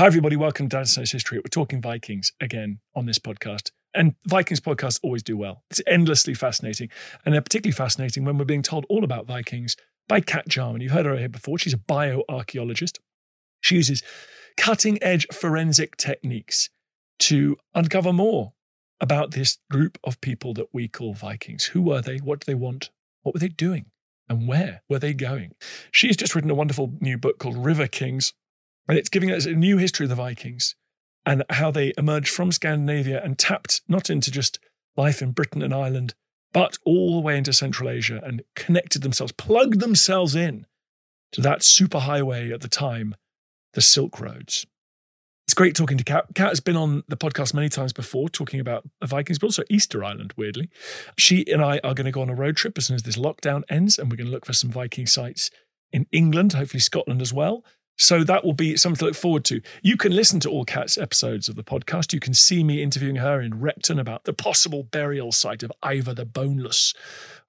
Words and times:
Hi, 0.00 0.06
everybody. 0.06 0.34
Welcome 0.34 0.70
to 0.70 0.86
Snow's 0.86 1.12
History. 1.12 1.36
We're 1.36 1.50
talking 1.50 1.82
Vikings 1.82 2.32
again 2.40 2.78
on 2.96 3.04
this 3.04 3.18
podcast. 3.18 3.70
And 3.92 4.14
Vikings 4.26 4.58
podcasts 4.58 4.98
always 5.02 5.22
do 5.22 5.36
well. 5.36 5.62
It's 5.70 5.82
endlessly 5.86 6.32
fascinating. 6.32 6.88
And 7.22 7.34
they're 7.34 7.42
particularly 7.42 7.74
fascinating 7.74 8.24
when 8.24 8.38
we're 8.38 8.46
being 8.46 8.62
told 8.62 8.86
all 8.88 9.04
about 9.04 9.26
Vikings 9.26 9.76
by 10.08 10.22
Kat 10.22 10.48
Jarman. 10.48 10.80
You've 10.80 10.92
heard 10.92 11.04
her 11.04 11.18
here 11.18 11.28
before. 11.28 11.58
She's 11.58 11.74
a 11.74 11.76
bioarchaeologist. 11.76 12.96
She 13.60 13.74
uses 13.74 14.02
cutting 14.56 14.96
edge 15.02 15.26
forensic 15.34 15.98
techniques 15.98 16.70
to 17.18 17.58
uncover 17.74 18.10
more 18.10 18.54
about 19.02 19.32
this 19.32 19.58
group 19.70 19.98
of 20.02 20.18
people 20.22 20.54
that 20.54 20.68
we 20.72 20.88
call 20.88 21.12
Vikings. 21.12 21.66
Who 21.66 21.82
were 21.82 22.00
they? 22.00 22.16
What 22.16 22.40
do 22.40 22.46
they 22.46 22.54
want? 22.54 22.88
What 23.20 23.34
were 23.34 23.40
they 23.40 23.48
doing? 23.48 23.90
And 24.30 24.48
where 24.48 24.80
were 24.88 24.98
they 24.98 25.12
going? 25.12 25.52
She's 25.92 26.16
just 26.16 26.34
written 26.34 26.50
a 26.50 26.54
wonderful 26.54 26.94
new 27.00 27.18
book 27.18 27.38
called 27.38 27.58
River 27.58 27.86
Kings 27.86 28.32
and 28.90 28.98
it's 28.98 29.08
giving 29.08 29.30
us 29.30 29.46
a 29.46 29.52
new 29.52 29.76
history 29.76 30.04
of 30.04 30.10
the 30.10 30.16
Vikings 30.16 30.74
and 31.24 31.44
how 31.48 31.70
they 31.70 31.92
emerged 31.96 32.34
from 32.34 32.50
Scandinavia 32.50 33.22
and 33.22 33.38
tapped 33.38 33.82
not 33.86 34.10
into 34.10 34.32
just 34.32 34.58
life 34.96 35.22
in 35.22 35.30
Britain 35.30 35.62
and 35.62 35.72
Ireland, 35.72 36.12
but 36.52 36.76
all 36.84 37.14
the 37.14 37.20
way 37.20 37.38
into 37.38 37.52
Central 37.52 37.88
Asia 37.88 38.20
and 38.24 38.42
connected 38.56 39.02
themselves, 39.02 39.30
plugged 39.30 39.78
themselves 39.78 40.34
in 40.34 40.66
to 41.30 41.40
that 41.40 41.60
superhighway 41.60 42.52
at 42.52 42.62
the 42.62 42.68
time, 42.68 43.14
the 43.74 43.80
Silk 43.80 44.18
Roads. 44.18 44.66
It's 45.46 45.54
great 45.54 45.76
talking 45.76 45.98
to 45.98 46.02
Kat. 46.02 46.26
Kat 46.34 46.48
has 46.48 46.58
been 46.58 46.76
on 46.76 47.04
the 47.06 47.16
podcast 47.16 47.54
many 47.54 47.68
times 47.68 47.92
before, 47.92 48.28
talking 48.28 48.58
about 48.58 48.82
the 49.00 49.06
Vikings, 49.06 49.38
but 49.38 49.46
also 49.46 49.62
Easter 49.70 50.02
Island, 50.02 50.34
weirdly. 50.36 50.68
She 51.16 51.46
and 51.46 51.62
I 51.62 51.78
are 51.84 51.94
going 51.94 52.06
to 52.06 52.10
go 52.10 52.22
on 52.22 52.28
a 52.28 52.34
road 52.34 52.56
trip 52.56 52.76
as 52.76 52.86
soon 52.86 52.96
as 52.96 53.04
this 53.04 53.16
lockdown 53.16 53.62
ends, 53.68 54.00
and 54.00 54.10
we're 54.10 54.16
going 54.16 54.26
to 54.26 54.32
look 54.32 54.46
for 54.46 54.52
some 54.52 54.70
Viking 54.70 55.06
sites 55.06 55.48
in 55.92 56.06
England, 56.10 56.54
hopefully 56.54 56.80
Scotland 56.80 57.22
as 57.22 57.32
well. 57.32 57.64
So 57.96 58.24
that 58.24 58.44
will 58.44 58.54
be 58.54 58.76
something 58.76 58.98
to 59.00 59.04
look 59.06 59.14
forward 59.14 59.44
to. 59.46 59.60
You 59.82 59.96
can 59.96 60.16
listen 60.16 60.40
to 60.40 60.50
all 60.50 60.64
Kat's 60.64 60.96
episodes 60.96 61.48
of 61.48 61.56
the 61.56 61.62
podcast. 61.62 62.14
You 62.14 62.20
can 62.20 62.32
see 62.32 62.64
me 62.64 62.82
interviewing 62.82 63.16
her 63.16 63.40
in 63.40 63.60
Repton 63.60 63.98
about 63.98 64.24
the 64.24 64.32
possible 64.32 64.82
burial 64.82 65.32
site 65.32 65.62
of 65.62 65.70
Ivar 65.84 66.14
the 66.14 66.24
Boneless. 66.24 66.94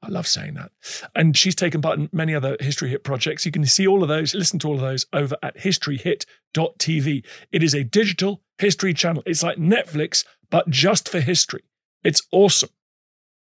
I 0.04 0.10
love 0.10 0.28
saying 0.28 0.56
that. 0.56 0.72
And 1.16 1.38
she's 1.38 1.56
taken 1.56 1.82
part 1.82 2.00
in 2.00 2.10
many 2.12 2.34
other 2.34 2.58
History 2.60 2.90
Hit 2.90 3.04
projects. 3.04 3.46
You 3.46 3.52
can 3.52 3.66
see 3.66 3.88
all 3.88 4.04
of 4.04 4.10
those, 4.10 4.34
listen 4.34 4.60
to 4.60 4.68
all 4.68 4.76
of 4.76 4.82
those 4.82 5.06
over 5.14 5.38
at 5.44 5.58
historyhit.tv. 5.58 7.26
It 7.52 7.64
is 7.64 7.74
a 7.74 7.84
digital 7.84 8.42
history 8.58 8.94
channel. 8.94 9.24
It's 9.26 9.44
like 9.44 9.58
Netflix, 9.58 10.26
but 10.50 10.70
just 10.70 11.08
for 11.08 11.20
history. 11.20 11.64
It's 12.04 12.24
awesome. 12.32 12.70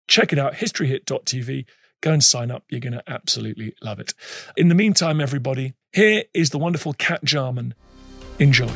Check 0.09 0.33
it 0.33 0.39
out, 0.39 0.55
historyhit.tv. 0.55 1.67
Go 2.01 2.13
and 2.13 2.23
sign 2.23 2.51
up. 2.51 2.65
You're 2.71 2.81
going 2.81 2.93
to 2.93 3.03
absolutely 3.07 3.75
love 3.83 4.01
it. 4.01 4.15
In 4.57 4.69
the 4.69 4.75
meantime, 4.75 5.21
everybody, 5.21 5.75
here 5.93 6.25
is 6.35 6.51
the 6.51 6.59
wonderful 6.59 6.93
Kat 6.95 7.25
Jarman. 7.25 7.75
Enjoy. 8.39 8.69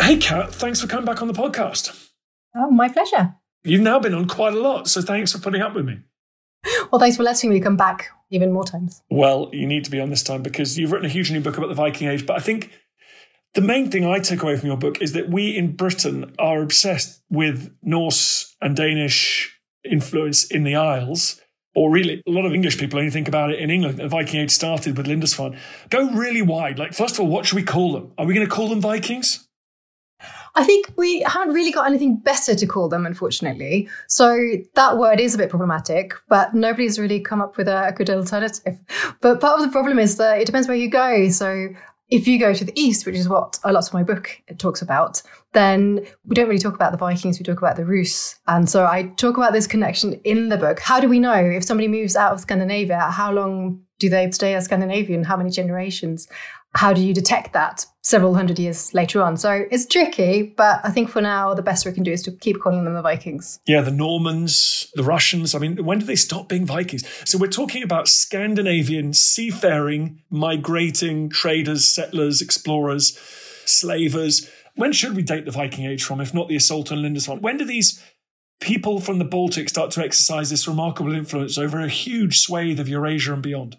Hey, 0.00 0.16
Kat, 0.16 0.52
thanks 0.54 0.80
for 0.80 0.86
coming 0.86 1.04
back 1.04 1.22
on 1.22 1.28
the 1.28 1.34
podcast. 1.34 2.10
Oh, 2.56 2.70
my 2.70 2.88
pleasure. 2.88 3.34
You've 3.64 3.82
now 3.82 4.00
been 4.00 4.14
on 4.14 4.26
quite 4.26 4.54
a 4.54 4.60
lot, 4.60 4.88
so 4.88 5.00
thanks 5.00 5.32
for 5.32 5.38
putting 5.38 5.62
up 5.62 5.74
with 5.74 5.86
me. 5.86 6.00
Well, 6.90 6.98
thanks 6.98 7.16
for 7.16 7.22
letting 7.22 7.50
me 7.50 7.60
come 7.60 7.76
back 7.76 8.08
even 8.30 8.52
more 8.52 8.64
times. 8.64 9.02
Well, 9.10 9.50
you 9.52 9.66
need 9.66 9.84
to 9.84 9.90
be 9.90 10.00
on 10.00 10.10
this 10.10 10.22
time 10.22 10.42
because 10.42 10.78
you've 10.78 10.92
written 10.92 11.06
a 11.06 11.12
huge 11.12 11.30
new 11.30 11.40
book 11.40 11.58
about 11.58 11.68
the 11.68 11.74
Viking 11.74 12.08
Age, 12.08 12.26
but 12.26 12.36
I 12.36 12.40
think 12.40 12.70
the 13.54 13.60
main 13.60 13.90
thing 13.90 14.06
I 14.06 14.18
took 14.18 14.42
away 14.42 14.56
from 14.56 14.68
your 14.68 14.78
book 14.78 15.02
is 15.02 15.12
that 15.12 15.28
we 15.28 15.56
in 15.56 15.76
Britain 15.76 16.34
are 16.38 16.62
obsessed 16.62 17.22
with 17.30 17.74
Norse 17.82 18.56
and 18.60 18.74
Danish 18.74 19.58
influence 19.84 20.44
in 20.44 20.64
the 20.64 20.74
Isles. 20.74 21.40
Or 21.74 21.90
really, 21.90 22.22
a 22.26 22.30
lot 22.30 22.44
of 22.44 22.52
English 22.52 22.78
people 22.78 22.98
only 22.98 23.10
think 23.10 23.28
about 23.28 23.50
it 23.50 23.58
in 23.58 23.70
England. 23.70 23.98
The 23.98 24.08
Viking 24.08 24.40
Age 24.40 24.50
started 24.50 24.96
with 24.96 25.06
Lindisfarne. 25.06 25.58
Go 25.88 26.10
really 26.10 26.42
wide. 26.42 26.78
Like, 26.78 26.92
first 26.92 27.14
of 27.14 27.20
all, 27.20 27.28
what 27.28 27.46
should 27.46 27.56
we 27.56 27.62
call 27.62 27.92
them? 27.92 28.12
Are 28.18 28.26
we 28.26 28.34
going 28.34 28.46
to 28.46 28.52
call 28.52 28.68
them 28.68 28.80
Vikings? 28.80 29.48
I 30.54 30.64
think 30.64 30.92
we 30.96 31.22
haven't 31.22 31.54
really 31.54 31.72
got 31.72 31.86
anything 31.86 32.16
better 32.16 32.54
to 32.54 32.66
call 32.66 32.88
them, 32.88 33.06
unfortunately. 33.06 33.88
So 34.06 34.38
that 34.74 34.98
word 34.98 35.18
is 35.18 35.34
a 35.34 35.38
bit 35.38 35.48
problematic, 35.48 36.12
but 36.28 36.54
nobody's 36.54 36.98
really 36.98 37.20
come 37.20 37.40
up 37.40 37.56
with 37.56 37.68
a, 37.68 37.94
good 37.96 38.10
alternative. 38.10 38.78
But 39.20 39.40
part 39.40 39.60
of 39.60 39.66
the 39.66 39.72
problem 39.72 39.98
is 39.98 40.16
that 40.16 40.40
it 40.40 40.44
depends 40.44 40.68
where 40.68 40.76
you 40.76 40.90
go. 40.90 41.30
So 41.30 41.68
if 42.10 42.28
you 42.28 42.38
go 42.38 42.52
to 42.52 42.64
the 42.64 42.78
east, 42.78 43.06
which 43.06 43.16
is 43.16 43.28
what 43.28 43.58
a 43.64 43.72
lot 43.72 43.86
of 43.86 43.94
my 43.94 44.02
book 44.02 44.42
talks 44.58 44.82
about, 44.82 45.22
then 45.52 46.06
we 46.24 46.34
don't 46.34 46.48
really 46.48 46.58
talk 46.58 46.74
about 46.74 46.92
the 46.92 46.98
Vikings, 46.98 47.38
we 47.38 47.44
talk 47.44 47.58
about 47.58 47.76
the 47.76 47.84
Rus. 47.84 48.36
And 48.46 48.68
so 48.68 48.86
I 48.86 49.04
talk 49.16 49.36
about 49.36 49.52
this 49.52 49.66
connection 49.66 50.14
in 50.24 50.48
the 50.48 50.56
book. 50.56 50.80
How 50.80 51.00
do 51.00 51.08
we 51.08 51.18
know 51.18 51.34
if 51.34 51.64
somebody 51.64 51.88
moves 51.88 52.16
out 52.16 52.32
of 52.32 52.40
Scandinavia, 52.40 52.98
how 52.98 53.32
long 53.32 53.82
do 53.98 54.08
they 54.08 54.30
stay 54.32 54.54
as 54.54 54.64
Scandinavian? 54.64 55.24
How 55.24 55.36
many 55.36 55.50
generations? 55.50 56.26
How 56.74 56.94
do 56.94 57.02
you 57.02 57.12
detect 57.12 57.52
that 57.52 57.84
several 58.00 58.34
hundred 58.34 58.58
years 58.58 58.94
later 58.94 59.22
on? 59.22 59.36
So 59.36 59.66
it's 59.70 59.84
tricky, 59.86 60.54
but 60.56 60.80
I 60.82 60.90
think 60.90 61.10
for 61.10 61.20
now, 61.20 61.52
the 61.52 61.62
best 61.62 61.84
we 61.84 61.92
can 61.92 62.02
do 62.02 62.12
is 62.12 62.22
to 62.22 62.32
keep 62.32 62.60
calling 62.60 62.84
them 62.84 62.94
the 62.94 63.02
Vikings. 63.02 63.60
Yeah, 63.66 63.82
the 63.82 63.90
Normans, 63.90 64.90
the 64.94 65.02
Russians. 65.04 65.54
I 65.54 65.58
mean, 65.58 65.84
when 65.84 65.98
do 65.98 66.06
they 66.06 66.16
stop 66.16 66.48
being 66.48 66.64
Vikings? 66.64 67.04
So 67.26 67.36
we're 67.36 67.48
talking 67.48 67.82
about 67.82 68.08
Scandinavian 68.08 69.12
seafaring, 69.12 70.22
migrating 70.30 71.28
traders, 71.28 71.84
settlers, 71.84 72.40
explorers, 72.40 73.18
slavers. 73.66 74.50
When 74.74 74.92
should 74.92 75.14
we 75.14 75.22
date 75.22 75.44
the 75.44 75.50
Viking 75.50 75.84
Age 75.84 76.02
from, 76.02 76.20
if 76.20 76.32
not 76.32 76.48
the 76.48 76.56
assault 76.56 76.90
on 76.90 77.02
Lindisfarne? 77.02 77.40
When 77.40 77.58
do 77.58 77.64
these 77.64 78.02
people 78.60 79.00
from 79.00 79.18
the 79.18 79.24
Baltic 79.24 79.68
start 79.68 79.90
to 79.92 80.02
exercise 80.02 80.50
this 80.50 80.66
remarkable 80.66 81.14
influence 81.14 81.58
over 81.58 81.80
a 81.80 81.88
huge 81.88 82.38
swathe 82.38 82.80
of 82.80 82.88
Eurasia 82.88 83.34
and 83.34 83.42
beyond? 83.42 83.76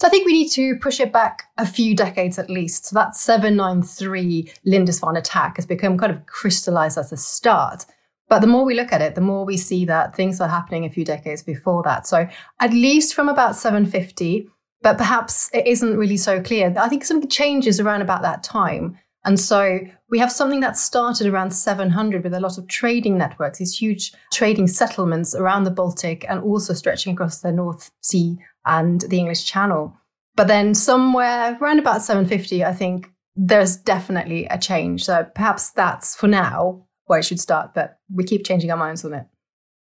So 0.00 0.08
I 0.08 0.10
think 0.10 0.26
we 0.26 0.32
need 0.32 0.50
to 0.50 0.76
push 0.80 0.98
it 0.98 1.12
back 1.12 1.44
a 1.56 1.64
few 1.64 1.94
decades 1.94 2.38
at 2.38 2.50
least. 2.50 2.86
So 2.86 2.94
that 2.94 3.16
793 3.16 4.52
Lindisfarne 4.66 5.16
attack 5.16 5.56
has 5.56 5.66
become 5.66 5.96
kind 5.96 6.12
of 6.12 6.26
crystallized 6.26 6.98
as 6.98 7.12
a 7.12 7.16
start. 7.16 7.86
But 8.28 8.40
the 8.40 8.48
more 8.48 8.64
we 8.64 8.74
look 8.74 8.92
at 8.92 9.02
it, 9.02 9.14
the 9.14 9.20
more 9.20 9.44
we 9.44 9.56
see 9.56 9.84
that 9.84 10.16
things 10.16 10.40
are 10.40 10.48
happening 10.48 10.84
a 10.84 10.90
few 10.90 11.04
decades 11.04 11.42
before 11.42 11.82
that. 11.84 12.06
So 12.06 12.26
at 12.58 12.72
least 12.72 13.14
from 13.14 13.28
about 13.28 13.54
750, 13.54 14.48
but 14.82 14.98
perhaps 14.98 15.48
it 15.54 15.66
isn't 15.66 15.96
really 15.96 16.16
so 16.16 16.42
clear. 16.42 16.74
I 16.76 16.88
think 16.88 17.04
something 17.04 17.30
changes 17.30 17.78
around 17.78 18.02
about 18.02 18.22
that 18.22 18.42
time. 18.42 18.98
And 19.24 19.40
so 19.40 19.80
we 20.10 20.18
have 20.18 20.30
something 20.30 20.60
that 20.60 20.76
started 20.76 21.26
around 21.26 21.50
700 21.50 22.22
with 22.22 22.34
a 22.34 22.40
lot 22.40 22.58
of 22.58 22.68
trading 22.68 23.16
networks, 23.16 23.58
these 23.58 23.76
huge 23.76 24.12
trading 24.32 24.66
settlements 24.66 25.34
around 25.34 25.64
the 25.64 25.70
Baltic 25.70 26.24
and 26.28 26.40
also 26.40 26.74
stretching 26.74 27.14
across 27.14 27.40
the 27.40 27.52
North 27.52 27.90
Sea 28.02 28.36
and 28.66 29.00
the 29.02 29.18
English 29.18 29.44
Channel. 29.44 29.96
But 30.36 30.48
then 30.48 30.74
somewhere 30.74 31.56
around 31.60 31.78
about 31.78 32.02
750, 32.02 32.64
I 32.64 32.72
think 32.72 33.10
there's 33.36 33.76
definitely 33.76 34.46
a 34.46 34.58
change. 34.58 35.04
So 35.04 35.26
perhaps 35.34 35.70
that's 35.70 36.14
for 36.14 36.28
now 36.28 36.86
where 37.06 37.18
it 37.18 37.24
should 37.24 37.40
start, 37.40 37.74
but 37.74 37.98
we 38.12 38.24
keep 38.24 38.44
changing 38.44 38.70
our 38.70 38.76
minds 38.76 39.04
on 39.04 39.14
it. 39.14 39.26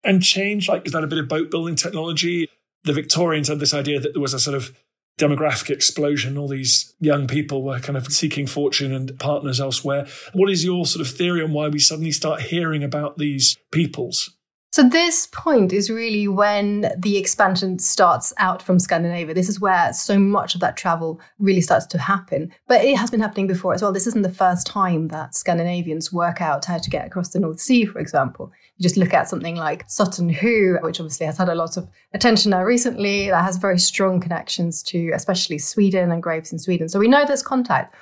And 0.04 0.22
change, 0.22 0.68
like, 0.68 0.86
is 0.86 0.92
that 0.92 1.04
a 1.04 1.08
bit 1.08 1.18
of 1.18 1.28
boat 1.28 1.50
building 1.50 1.74
technology? 1.74 2.48
The 2.84 2.92
Victorians 2.92 3.48
had 3.48 3.58
this 3.58 3.74
idea 3.74 4.00
that 4.00 4.14
there 4.14 4.22
was 4.22 4.34
a 4.34 4.38
sort 4.38 4.56
of 4.56 4.76
demographic 5.18 5.68
explosion. 5.70 6.38
All 6.38 6.48
these 6.48 6.94
young 7.00 7.26
people 7.26 7.62
were 7.62 7.80
kind 7.80 7.96
of 7.96 8.06
seeking 8.06 8.46
fortune 8.46 8.94
and 8.94 9.18
partners 9.18 9.60
elsewhere. 9.60 10.06
What 10.32 10.50
is 10.50 10.64
your 10.64 10.86
sort 10.86 11.06
of 11.06 11.12
theory 11.12 11.42
on 11.42 11.52
why 11.52 11.68
we 11.68 11.78
suddenly 11.78 12.12
start 12.12 12.40
hearing 12.42 12.82
about 12.82 13.18
these 13.18 13.56
peoples? 13.70 14.30
So, 14.70 14.86
this 14.86 15.26
point 15.32 15.72
is 15.72 15.88
really 15.88 16.28
when 16.28 16.92
the 16.98 17.16
expansion 17.16 17.78
starts 17.78 18.34
out 18.36 18.62
from 18.62 18.78
Scandinavia. 18.78 19.34
This 19.34 19.48
is 19.48 19.58
where 19.58 19.94
so 19.94 20.18
much 20.18 20.54
of 20.54 20.60
that 20.60 20.76
travel 20.76 21.20
really 21.38 21.62
starts 21.62 21.86
to 21.86 21.98
happen. 21.98 22.52
But 22.66 22.84
it 22.84 22.98
has 22.98 23.10
been 23.10 23.20
happening 23.20 23.46
before 23.46 23.72
as 23.72 23.80
well. 23.80 23.92
This 23.92 24.06
isn't 24.06 24.22
the 24.22 24.28
first 24.28 24.66
time 24.66 25.08
that 25.08 25.34
Scandinavians 25.34 26.12
work 26.12 26.42
out 26.42 26.66
how 26.66 26.76
to 26.76 26.90
get 26.90 27.06
across 27.06 27.30
the 27.30 27.40
North 27.40 27.60
Sea, 27.60 27.86
for 27.86 27.98
example. 27.98 28.52
You 28.78 28.84
just 28.84 28.96
look 28.96 29.12
at 29.12 29.28
something 29.28 29.56
like 29.56 29.84
Sutton 29.88 30.28
Hoo, 30.28 30.78
which 30.82 31.00
obviously 31.00 31.26
has 31.26 31.36
had 31.36 31.48
a 31.48 31.54
lot 31.54 31.76
of 31.76 31.88
attention 32.14 32.50
now 32.50 32.62
recently, 32.62 33.28
that 33.28 33.44
has 33.44 33.56
very 33.56 33.78
strong 33.78 34.20
connections 34.20 34.82
to 34.84 35.10
especially 35.14 35.58
Sweden 35.58 36.10
and 36.12 36.22
graves 36.22 36.52
in 36.52 36.58
Sweden. 36.58 36.88
So, 36.88 36.98
we 36.98 37.08
know 37.08 37.24
there's 37.26 37.42
contact. 37.42 37.94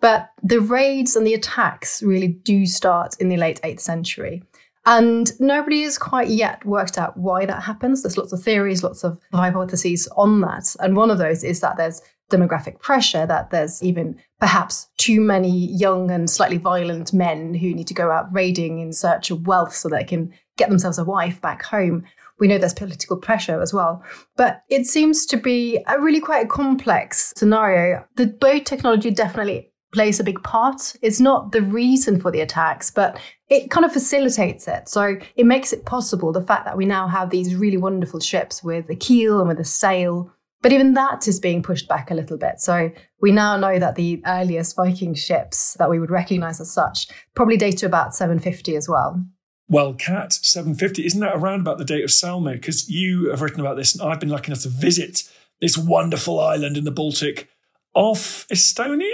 But 0.00 0.30
the 0.42 0.60
raids 0.60 1.16
and 1.16 1.26
the 1.26 1.32
attacks 1.32 2.02
really 2.02 2.28
do 2.28 2.66
start 2.66 3.16
in 3.20 3.30
the 3.30 3.38
late 3.38 3.60
8th 3.62 3.80
century. 3.80 4.42
And 4.86 5.32
nobody 5.40 5.82
has 5.84 5.96
quite 5.96 6.28
yet 6.28 6.64
worked 6.66 6.98
out 6.98 7.16
why 7.16 7.46
that 7.46 7.62
happens. 7.62 8.02
There's 8.02 8.18
lots 8.18 8.32
of 8.32 8.42
theories, 8.42 8.82
lots 8.82 9.02
of 9.02 9.18
hypotheses 9.32 10.06
on 10.16 10.42
that. 10.42 10.76
And 10.80 10.94
one 10.94 11.10
of 11.10 11.16
those 11.16 11.42
is 11.42 11.60
that 11.60 11.78
there's 11.78 12.02
demographic 12.30 12.80
pressure, 12.80 13.26
that 13.26 13.50
there's 13.50 13.82
even 13.82 14.16
perhaps 14.40 14.88
too 14.98 15.20
many 15.20 15.50
young 15.72 16.10
and 16.10 16.28
slightly 16.28 16.58
violent 16.58 17.12
men 17.12 17.54
who 17.54 17.74
need 17.74 17.86
to 17.86 17.94
go 17.94 18.10
out 18.10 18.32
raiding 18.32 18.80
in 18.80 18.92
search 18.92 19.30
of 19.30 19.46
wealth 19.46 19.74
so 19.74 19.88
they 19.88 20.04
can 20.04 20.32
get 20.56 20.68
themselves 20.68 20.98
a 20.98 21.04
wife 21.04 21.40
back 21.40 21.62
home. 21.62 22.04
We 22.38 22.48
know 22.48 22.58
there's 22.58 22.74
political 22.74 23.16
pressure 23.16 23.62
as 23.62 23.72
well. 23.72 24.02
But 24.36 24.62
it 24.68 24.86
seems 24.86 25.24
to 25.26 25.36
be 25.36 25.78
a 25.86 26.00
really 26.00 26.20
quite 26.20 26.44
a 26.44 26.48
complex 26.48 27.32
scenario. 27.36 28.04
The 28.16 28.26
boat 28.26 28.66
technology 28.66 29.10
definitely 29.10 29.70
plays 29.94 30.18
a 30.18 30.24
big 30.24 30.42
part. 30.42 30.96
It's 31.00 31.20
not 31.20 31.52
the 31.52 31.62
reason 31.62 32.20
for 32.20 32.30
the 32.30 32.40
attacks, 32.40 32.90
but 32.90 33.18
it 33.48 33.70
kind 33.70 33.86
of 33.86 33.92
facilitates 33.92 34.66
it. 34.66 34.88
So 34.88 35.16
it 35.36 35.46
makes 35.46 35.72
it 35.72 35.86
possible 35.86 36.32
the 36.32 36.42
fact 36.42 36.64
that 36.64 36.76
we 36.76 36.84
now 36.84 37.06
have 37.06 37.30
these 37.30 37.54
really 37.54 37.76
wonderful 37.76 38.20
ships 38.20 38.62
with 38.62 38.90
a 38.90 38.96
keel 38.96 39.38
and 39.38 39.48
with 39.48 39.60
a 39.60 39.64
sail. 39.64 40.32
But 40.64 40.72
even 40.72 40.94
that 40.94 41.28
is 41.28 41.38
being 41.38 41.62
pushed 41.62 41.88
back 41.88 42.10
a 42.10 42.14
little 42.14 42.38
bit. 42.38 42.58
So 42.58 42.90
we 43.20 43.32
now 43.32 43.58
know 43.58 43.78
that 43.78 43.96
the 43.96 44.22
earliest 44.26 44.74
Viking 44.76 45.12
ships 45.12 45.74
that 45.74 45.90
we 45.90 45.98
would 45.98 46.10
recognize 46.10 46.58
as 46.58 46.72
such 46.72 47.06
probably 47.34 47.58
date 47.58 47.76
to 47.78 47.86
about 47.86 48.14
750 48.14 48.74
as 48.74 48.88
well. 48.88 49.22
Well, 49.68 49.92
Kat, 49.92 50.32
750, 50.32 51.04
isn't 51.04 51.20
that 51.20 51.36
around 51.36 51.60
about 51.60 51.76
the 51.76 51.84
date 51.84 52.02
of 52.02 52.08
Salme? 52.08 52.54
Because 52.54 52.88
you 52.88 53.28
have 53.28 53.42
written 53.42 53.60
about 53.60 53.76
this, 53.76 53.94
and 53.94 54.08
I've 54.10 54.20
been 54.20 54.30
lucky 54.30 54.52
enough 54.52 54.62
to 54.62 54.70
visit 54.70 55.30
this 55.60 55.76
wonderful 55.76 56.40
island 56.40 56.78
in 56.78 56.84
the 56.84 56.90
Baltic 56.90 57.50
off 57.92 58.48
Estonia? 58.48 59.12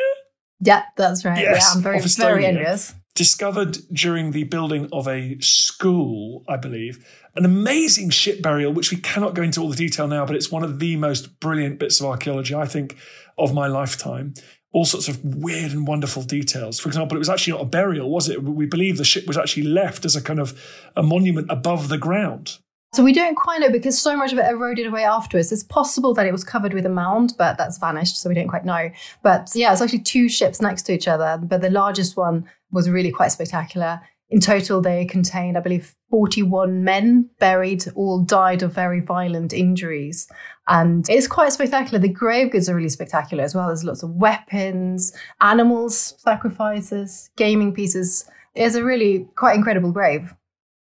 Yeah, 0.61 0.85
that's 0.97 1.25
right. 1.25 1.37
Yes, 1.37 1.65
yeah, 1.67 1.77
I'm 1.77 1.83
very, 1.83 2.01
very 2.01 2.47
envious. 2.47 2.95
Discovered 3.21 3.77
during 3.93 4.31
the 4.31 4.45
building 4.45 4.89
of 4.95 5.07
a 5.07 5.39
school, 5.41 6.43
I 6.49 6.57
believe. 6.57 7.07
An 7.37 7.45
amazing 7.45 8.09
ship 8.09 8.41
burial, 8.41 8.73
which 8.73 8.91
we 8.91 8.97
cannot 8.97 9.35
go 9.35 9.43
into 9.43 9.61
all 9.61 9.69
the 9.69 9.77
detail 9.77 10.09
now, 10.09 10.25
but 10.25 10.35
it's 10.35 10.51
one 10.51 10.65
of 10.65 10.79
the 10.79 10.97
most 10.97 11.39
brilliant 11.39 11.79
bits 11.79 12.01
of 12.01 12.07
archaeology, 12.07 12.55
I 12.55 12.65
think, 12.65 12.97
of 13.37 13.53
my 13.53 13.67
lifetime. 13.67 14.33
All 14.73 14.87
sorts 14.87 15.07
of 15.07 15.23
weird 15.23 15.73
and 15.73 15.87
wonderful 15.87 16.23
details. 16.23 16.81
For 16.81 16.89
example, 16.89 17.15
it 17.15 17.19
was 17.19 17.29
actually 17.29 17.53
not 17.53 17.61
a 17.61 17.67
burial, 17.67 18.09
was 18.09 18.31
it? 18.31 18.43
We 18.43 18.65
believe 18.65 18.97
the 18.97 19.05
ship 19.05 19.27
was 19.27 19.37
actually 19.37 19.65
left 19.65 20.07
as 20.07 20.17
a 20.17 20.23
kind 20.23 20.41
of 20.41 20.59
a 20.97 21.03
monument 21.03 21.49
above 21.51 21.91
the 21.91 21.99
ground. 21.99 22.57
So 22.93 23.05
we 23.05 23.13
don't 23.13 23.37
quite 23.37 23.61
know 23.61 23.71
because 23.71 24.01
so 24.01 24.17
much 24.17 24.33
of 24.33 24.39
it 24.39 24.51
eroded 24.51 24.87
away 24.87 25.05
afterwards. 25.05 25.53
It's 25.53 25.63
possible 25.63 26.13
that 26.15 26.27
it 26.27 26.33
was 26.33 26.43
covered 26.43 26.75
with 26.75 26.85
a 26.87 26.91
mound, 26.91 27.35
but 27.39 27.57
that's 27.57 27.79
vanished, 27.79 28.21
so 28.21 28.29
we 28.29 28.35
don't 28.35 28.49
quite 28.49 28.65
know. 28.65 28.91
But 29.23 29.51
yeah, 29.55 29.73
it's 29.73 29.81
actually 29.81 30.01
two 30.01 30.29
ships 30.29 30.61
next 30.61 30.83
to 30.83 30.93
each 30.93 31.07
other, 31.07 31.39
but 31.41 31.61
the 31.61 31.71
largest 31.71 32.17
one 32.17 32.47
was 32.73 32.91
really 32.91 33.13
quite 33.13 33.31
spectacular. 33.31 34.01
In 34.31 34.41
total, 34.41 34.81
they 34.81 35.05
contained, 35.05 35.57
I 35.57 35.61
believe, 35.61 35.95
41 36.11 36.83
men 36.83 37.31
buried, 37.39 37.85
all 37.95 38.23
died 38.23 38.65
of 38.65 38.75
very 38.75 39.01
violent 39.01 39.53
injuries. 39.53 40.29
And 40.67 41.09
it's 41.09 41.29
quite 41.29 41.53
spectacular. 41.53 42.01
The 42.01 42.09
grave 42.09 42.51
goods 42.51 42.69
are 42.69 42.75
really 42.75 42.89
spectacular 42.89 43.45
as 43.45 43.55
well. 43.55 43.69
There's 43.69 43.85
lots 43.85 44.03
of 44.03 44.11
weapons, 44.11 45.13
animals, 45.41 46.15
sacrifices, 46.19 47.31
gaming 47.37 47.73
pieces. 47.73 48.29
It's 48.57 48.75
a 48.75 48.83
really 48.83 49.29
quite 49.37 49.57
incredible 49.57 49.93
grave. 49.93 50.35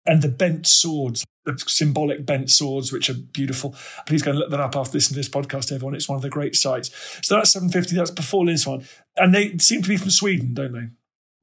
And 0.08 0.22
the 0.22 0.30
bent 0.30 0.68
swords 0.68 1.26
the 1.46 1.62
symbolic 1.68 2.26
bent 2.26 2.50
swords, 2.50 2.92
which 2.92 3.10
are 3.10 3.14
beautiful. 3.14 3.76
Please 4.08 4.22
go 4.22 4.32
and 4.32 4.40
look 4.40 4.50
that 4.50 4.60
up 4.60 4.76
after 4.76 4.98
listening 4.98 5.16
to 5.16 5.20
this 5.20 5.30
podcast, 5.30 5.72
everyone. 5.72 5.96
It's 5.96 6.10
one 6.10 6.16
of 6.16 6.22
the 6.22 6.30
great 6.30 6.56
sites. 6.56 6.90
So 7.22 7.36
that's 7.36 7.52
750, 7.52 7.96
that's 7.96 8.12
before 8.12 8.46
Lindisfarne. 8.46 8.86
And 9.18 9.34
they 9.34 9.58
seem 9.58 9.82
to 9.82 9.90
be 9.90 9.98
from 9.98 10.10
Sweden, 10.10 10.54
don't 10.54 10.74
they? 10.74 10.88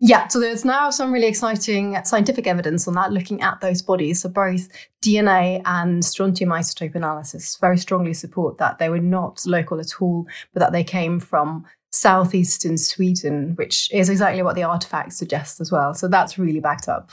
Yeah, 0.04 0.26
so 0.26 0.40
there's 0.40 0.64
now 0.64 0.90
some 0.90 1.12
really 1.12 1.28
exciting 1.28 1.96
scientific 2.04 2.48
evidence 2.48 2.88
on 2.88 2.94
that, 2.94 3.12
looking 3.12 3.40
at 3.40 3.60
those 3.60 3.82
bodies. 3.82 4.22
So 4.22 4.28
both 4.28 4.68
DNA 5.00 5.62
and 5.64 6.04
strontium 6.04 6.50
isotope 6.50 6.96
analysis 6.96 7.56
very 7.60 7.78
strongly 7.78 8.12
support 8.12 8.58
that 8.58 8.80
they 8.80 8.88
were 8.88 8.98
not 8.98 9.40
local 9.46 9.78
at 9.78 10.00
all, 10.00 10.26
but 10.52 10.58
that 10.58 10.72
they 10.72 10.82
came 10.82 11.20
from 11.20 11.64
southeastern 11.92 12.78
Sweden, 12.78 13.52
which 13.54 13.92
is 13.92 14.08
exactly 14.08 14.42
what 14.42 14.56
the 14.56 14.64
artifacts 14.64 15.16
suggest 15.16 15.60
as 15.60 15.70
well. 15.70 15.94
So 15.94 16.08
that's 16.08 16.36
really 16.36 16.58
backed 16.58 16.88
up. 16.88 17.12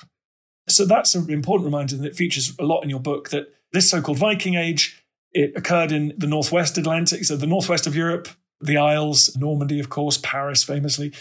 So 0.70 0.86
that's 0.86 1.16
an 1.16 1.30
important 1.30 1.66
reminder 1.66 1.96
that 1.98 2.16
features 2.16 2.56
a 2.60 2.64
lot 2.64 2.82
in 2.82 2.90
your 2.90 3.00
book 3.00 3.30
that 3.30 3.48
this 3.74 3.90
so-called 3.90 4.18
Viking 4.18 4.56
Age, 4.56 5.04
it 5.32 5.54
occurred 5.56 5.92
in 5.92 6.14
the 6.18 6.28
Northwest 6.28 6.78
Atlantic, 6.78 7.24
so 7.24 7.36
the 7.36 7.48
Northwest 7.48 7.86
of 7.86 7.96
Europe, 7.96 8.28
the 8.62 8.78
Isles, 8.78 9.36
Normandy, 9.38 9.80
of 9.80 9.90
course, 9.90 10.18
Paris 10.18 10.64
famously. 10.64 11.14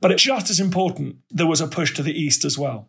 But 0.00 0.12
it's 0.12 0.22
just 0.22 0.50
as 0.50 0.60
important, 0.60 1.16
there 1.30 1.46
was 1.46 1.60
a 1.60 1.66
push 1.66 1.92
to 1.94 2.02
the 2.02 2.12
East 2.12 2.44
as 2.44 2.56
well. 2.56 2.88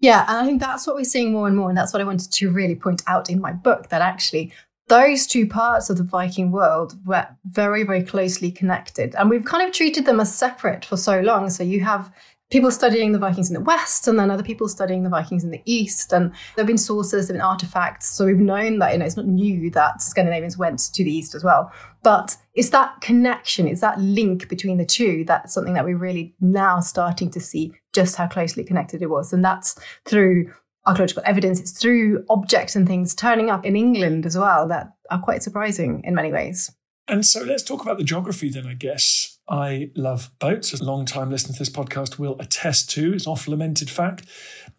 Yeah, 0.00 0.24
and 0.28 0.36
I 0.36 0.44
think 0.44 0.60
that's 0.60 0.86
what 0.86 0.96
we're 0.96 1.04
seeing 1.04 1.32
more 1.32 1.46
and 1.46 1.56
more. 1.56 1.68
And 1.68 1.78
that's 1.78 1.92
what 1.92 2.02
I 2.02 2.04
wanted 2.04 2.30
to 2.32 2.50
really 2.50 2.74
point 2.74 3.02
out 3.06 3.30
in 3.30 3.40
my 3.40 3.52
book 3.52 3.88
that 3.88 4.02
actually 4.02 4.52
those 4.88 5.26
two 5.26 5.46
parts 5.46 5.90
of 5.90 5.96
the 5.96 6.04
Viking 6.04 6.52
world 6.52 6.94
were 7.06 7.26
very, 7.44 7.82
very 7.82 8.02
closely 8.02 8.52
connected. 8.52 9.14
And 9.14 9.30
we've 9.30 9.44
kind 9.44 9.66
of 9.66 9.74
treated 9.74 10.04
them 10.04 10.20
as 10.20 10.34
separate 10.34 10.84
for 10.84 10.96
so 10.96 11.20
long. 11.20 11.48
So 11.50 11.62
you 11.62 11.82
have 11.82 12.12
people 12.50 12.70
studying 12.70 13.12
the 13.12 13.18
Vikings 13.18 13.48
in 13.48 13.54
the 13.54 13.60
West 13.60 14.06
and 14.06 14.18
then 14.18 14.30
other 14.30 14.42
people 14.42 14.68
studying 14.68 15.02
the 15.02 15.10
Vikings 15.10 15.42
in 15.42 15.50
the 15.50 15.62
East. 15.64 16.12
And 16.12 16.30
there 16.30 16.62
have 16.62 16.66
been 16.66 16.78
sources, 16.78 17.26
there 17.26 17.34
have 17.34 17.40
been 17.40 17.48
artifacts. 17.48 18.08
So 18.08 18.26
we've 18.26 18.36
known 18.36 18.78
that, 18.78 18.92
you 18.92 18.98
know, 18.98 19.04
it's 19.04 19.16
not 19.16 19.26
new 19.26 19.70
that 19.70 20.00
Scandinavians 20.00 20.56
went 20.56 20.78
to 20.94 21.04
the 21.04 21.12
East 21.12 21.34
as 21.34 21.42
well. 21.42 21.72
But 22.02 22.36
it's 22.54 22.70
that 22.70 23.00
connection, 23.00 23.66
it's 23.66 23.80
that 23.80 24.00
link 24.00 24.48
between 24.48 24.78
the 24.78 24.86
two 24.86 25.24
that's 25.26 25.52
something 25.52 25.74
that 25.74 25.84
we're 25.84 25.98
really 25.98 26.34
now 26.40 26.80
starting 26.80 27.30
to 27.32 27.40
see 27.40 27.72
just 27.92 28.16
how 28.16 28.28
closely 28.28 28.62
connected 28.62 29.02
it 29.02 29.10
was. 29.10 29.32
And 29.32 29.44
that's 29.44 29.76
through 30.04 30.52
archaeological 30.86 31.24
evidence, 31.26 31.58
it's 31.58 31.72
through 31.72 32.24
objects 32.30 32.76
and 32.76 32.86
things 32.86 33.14
turning 33.14 33.50
up 33.50 33.66
in 33.66 33.74
England 33.74 34.24
as 34.24 34.38
well 34.38 34.68
that 34.68 34.92
are 35.10 35.20
quite 35.20 35.42
surprising 35.42 36.00
in 36.04 36.14
many 36.14 36.30
ways. 36.30 36.70
And 37.08 37.26
so 37.26 37.42
let's 37.42 37.62
talk 37.64 37.82
about 37.82 37.98
the 37.98 38.04
geography 38.04 38.50
then, 38.50 38.66
I 38.66 38.74
guess. 38.74 39.35
I 39.48 39.90
love 39.94 40.30
boats, 40.38 40.74
as 40.74 40.80
a 40.80 40.84
long 40.84 41.04
time 41.04 41.30
listener 41.30 41.52
to 41.52 41.58
this 41.58 41.70
podcast 41.70 42.18
will 42.18 42.36
attest 42.40 42.90
to. 42.90 43.12
It's 43.12 43.26
an 43.26 43.32
oft 43.32 43.48
lamented 43.48 43.90
fact. 43.90 44.26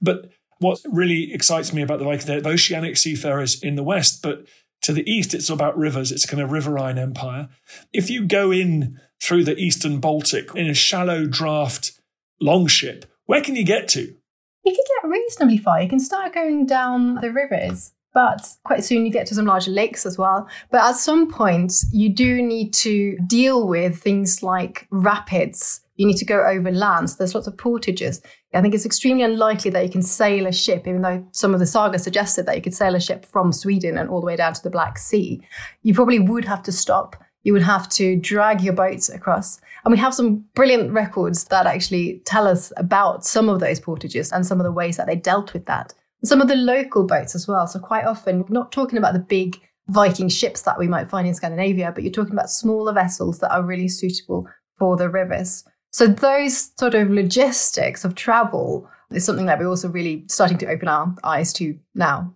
But 0.01 0.29
what 0.59 0.79
really 0.85 1.33
excites 1.33 1.71
me 1.73 1.81
about 1.81 1.99
the 1.99 2.05
Vikings, 2.05 2.25
they're 2.25 2.45
oceanic 2.45 2.97
seafarers 2.97 3.61
in 3.61 3.75
the 3.75 3.83
West, 3.83 4.21
but 4.21 4.45
to 4.81 4.93
the 4.93 5.09
east, 5.09 5.33
it's 5.33 5.49
about 5.49 5.77
rivers. 5.77 6.11
It's 6.11 6.25
kind 6.25 6.41
of 6.41 6.51
riverine 6.51 6.97
empire. 6.97 7.49
If 7.93 8.09
you 8.09 8.25
go 8.25 8.51
in 8.51 8.99
through 9.21 9.43
the 9.43 9.57
eastern 9.57 9.99
Baltic 9.99 10.53
in 10.55 10.67
a 10.67 10.73
shallow 10.73 11.25
draft 11.25 11.99
longship, 12.39 13.05
where 13.25 13.41
can 13.41 13.55
you 13.55 13.63
get 13.63 13.87
to? 13.89 14.01
You 14.01 14.75
can 14.75 14.83
get 15.01 15.09
reasonably 15.09 15.57
far. 15.57 15.81
You 15.81 15.89
can 15.89 15.99
start 15.99 16.33
going 16.33 16.65
down 16.65 17.15
the 17.15 17.31
rivers 17.31 17.93
but 18.17 18.49
quite 18.63 18.83
soon 18.83 19.05
you 19.05 19.11
get 19.11 19.27
to 19.27 19.35
some 19.35 19.45
larger 19.45 19.69
lakes 19.69 20.03
as 20.03 20.17
well. 20.17 20.49
But 20.71 20.81
at 20.81 20.95
some 20.95 21.31
point, 21.31 21.71
you 21.91 22.09
do 22.09 22.41
need 22.41 22.73
to 22.73 23.15
deal 23.27 23.67
with 23.67 23.99
things 23.99 24.41
like 24.41 24.87
rapids. 24.89 25.81
You 25.97 26.07
need 26.07 26.17
to 26.17 26.25
go 26.25 26.43
over 26.43 26.71
land. 26.71 27.11
So 27.11 27.17
there's 27.19 27.35
lots 27.35 27.45
of 27.45 27.55
portages. 27.59 28.19
I 28.55 28.61
think 28.63 28.73
it's 28.73 28.87
extremely 28.87 29.21
unlikely 29.21 29.69
that 29.69 29.85
you 29.85 29.91
can 29.91 30.01
sail 30.01 30.47
a 30.47 30.51
ship, 30.51 30.87
even 30.87 31.03
though 31.03 31.27
some 31.31 31.53
of 31.53 31.59
the 31.59 31.67
saga 31.67 31.99
suggested 31.99 32.47
that 32.47 32.55
you 32.55 32.61
could 32.63 32.73
sail 32.73 32.95
a 32.95 32.99
ship 32.99 33.23
from 33.23 33.51
Sweden 33.51 33.99
and 33.99 34.09
all 34.09 34.19
the 34.19 34.25
way 34.25 34.35
down 34.35 34.55
to 34.55 34.63
the 34.63 34.71
Black 34.71 34.97
Sea. 34.97 35.39
You 35.83 35.93
probably 35.93 36.17
would 36.17 36.45
have 36.45 36.63
to 36.63 36.71
stop. 36.71 37.23
You 37.43 37.53
would 37.53 37.61
have 37.61 37.87
to 37.89 38.15
drag 38.15 38.61
your 38.61 38.73
boats 38.73 39.09
across. 39.09 39.61
And 39.85 39.91
we 39.91 39.99
have 39.99 40.15
some 40.15 40.43
brilliant 40.55 40.91
records 40.91 41.43
that 41.45 41.67
actually 41.67 42.23
tell 42.25 42.47
us 42.47 42.73
about 42.77 43.27
some 43.27 43.47
of 43.47 43.59
those 43.59 43.79
portages 43.79 44.31
and 44.31 44.43
some 44.43 44.59
of 44.59 44.63
the 44.63 44.71
ways 44.71 44.97
that 44.97 45.05
they 45.05 45.15
dealt 45.15 45.53
with 45.53 45.67
that 45.67 45.93
some 46.23 46.41
of 46.41 46.47
the 46.47 46.55
local 46.55 47.05
boats 47.05 47.35
as 47.35 47.47
well. 47.47 47.67
So 47.67 47.79
quite 47.79 48.05
often, 48.05 48.45
not 48.49 48.71
talking 48.71 48.97
about 48.97 49.13
the 49.13 49.19
big 49.19 49.59
Viking 49.89 50.27
ships 50.27 50.63
that 50.63 50.77
we 50.77 50.87
might 50.87 51.09
find 51.09 51.27
in 51.27 51.33
Scandinavia, 51.33 51.93
but 51.93 52.03
you're 52.03 52.11
talking 52.11 52.33
about 52.33 52.49
smaller 52.49 52.91
vessels 52.91 53.39
that 53.39 53.53
are 53.53 53.63
really 53.63 53.87
suitable 53.87 54.45
for 54.77 54.97
the 54.97 55.09
rivers. 55.09 55.63
So 55.91 56.07
those 56.07 56.71
sort 56.77 56.93
of 56.93 57.09
logistics 57.09 58.03
of 58.03 58.13
travel 58.13 58.89
is 59.11 59.23
something 59.23 59.45
that 59.45 59.59
we're 59.59 59.69
also 59.69 59.87
really 59.87 60.25
starting 60.27 60.57
to 60.57 60.67
open 60.67 60.89
our 60.89 61.15
eyes 61.23 61.53
to 61.53 61.79
now. 61.95 62.35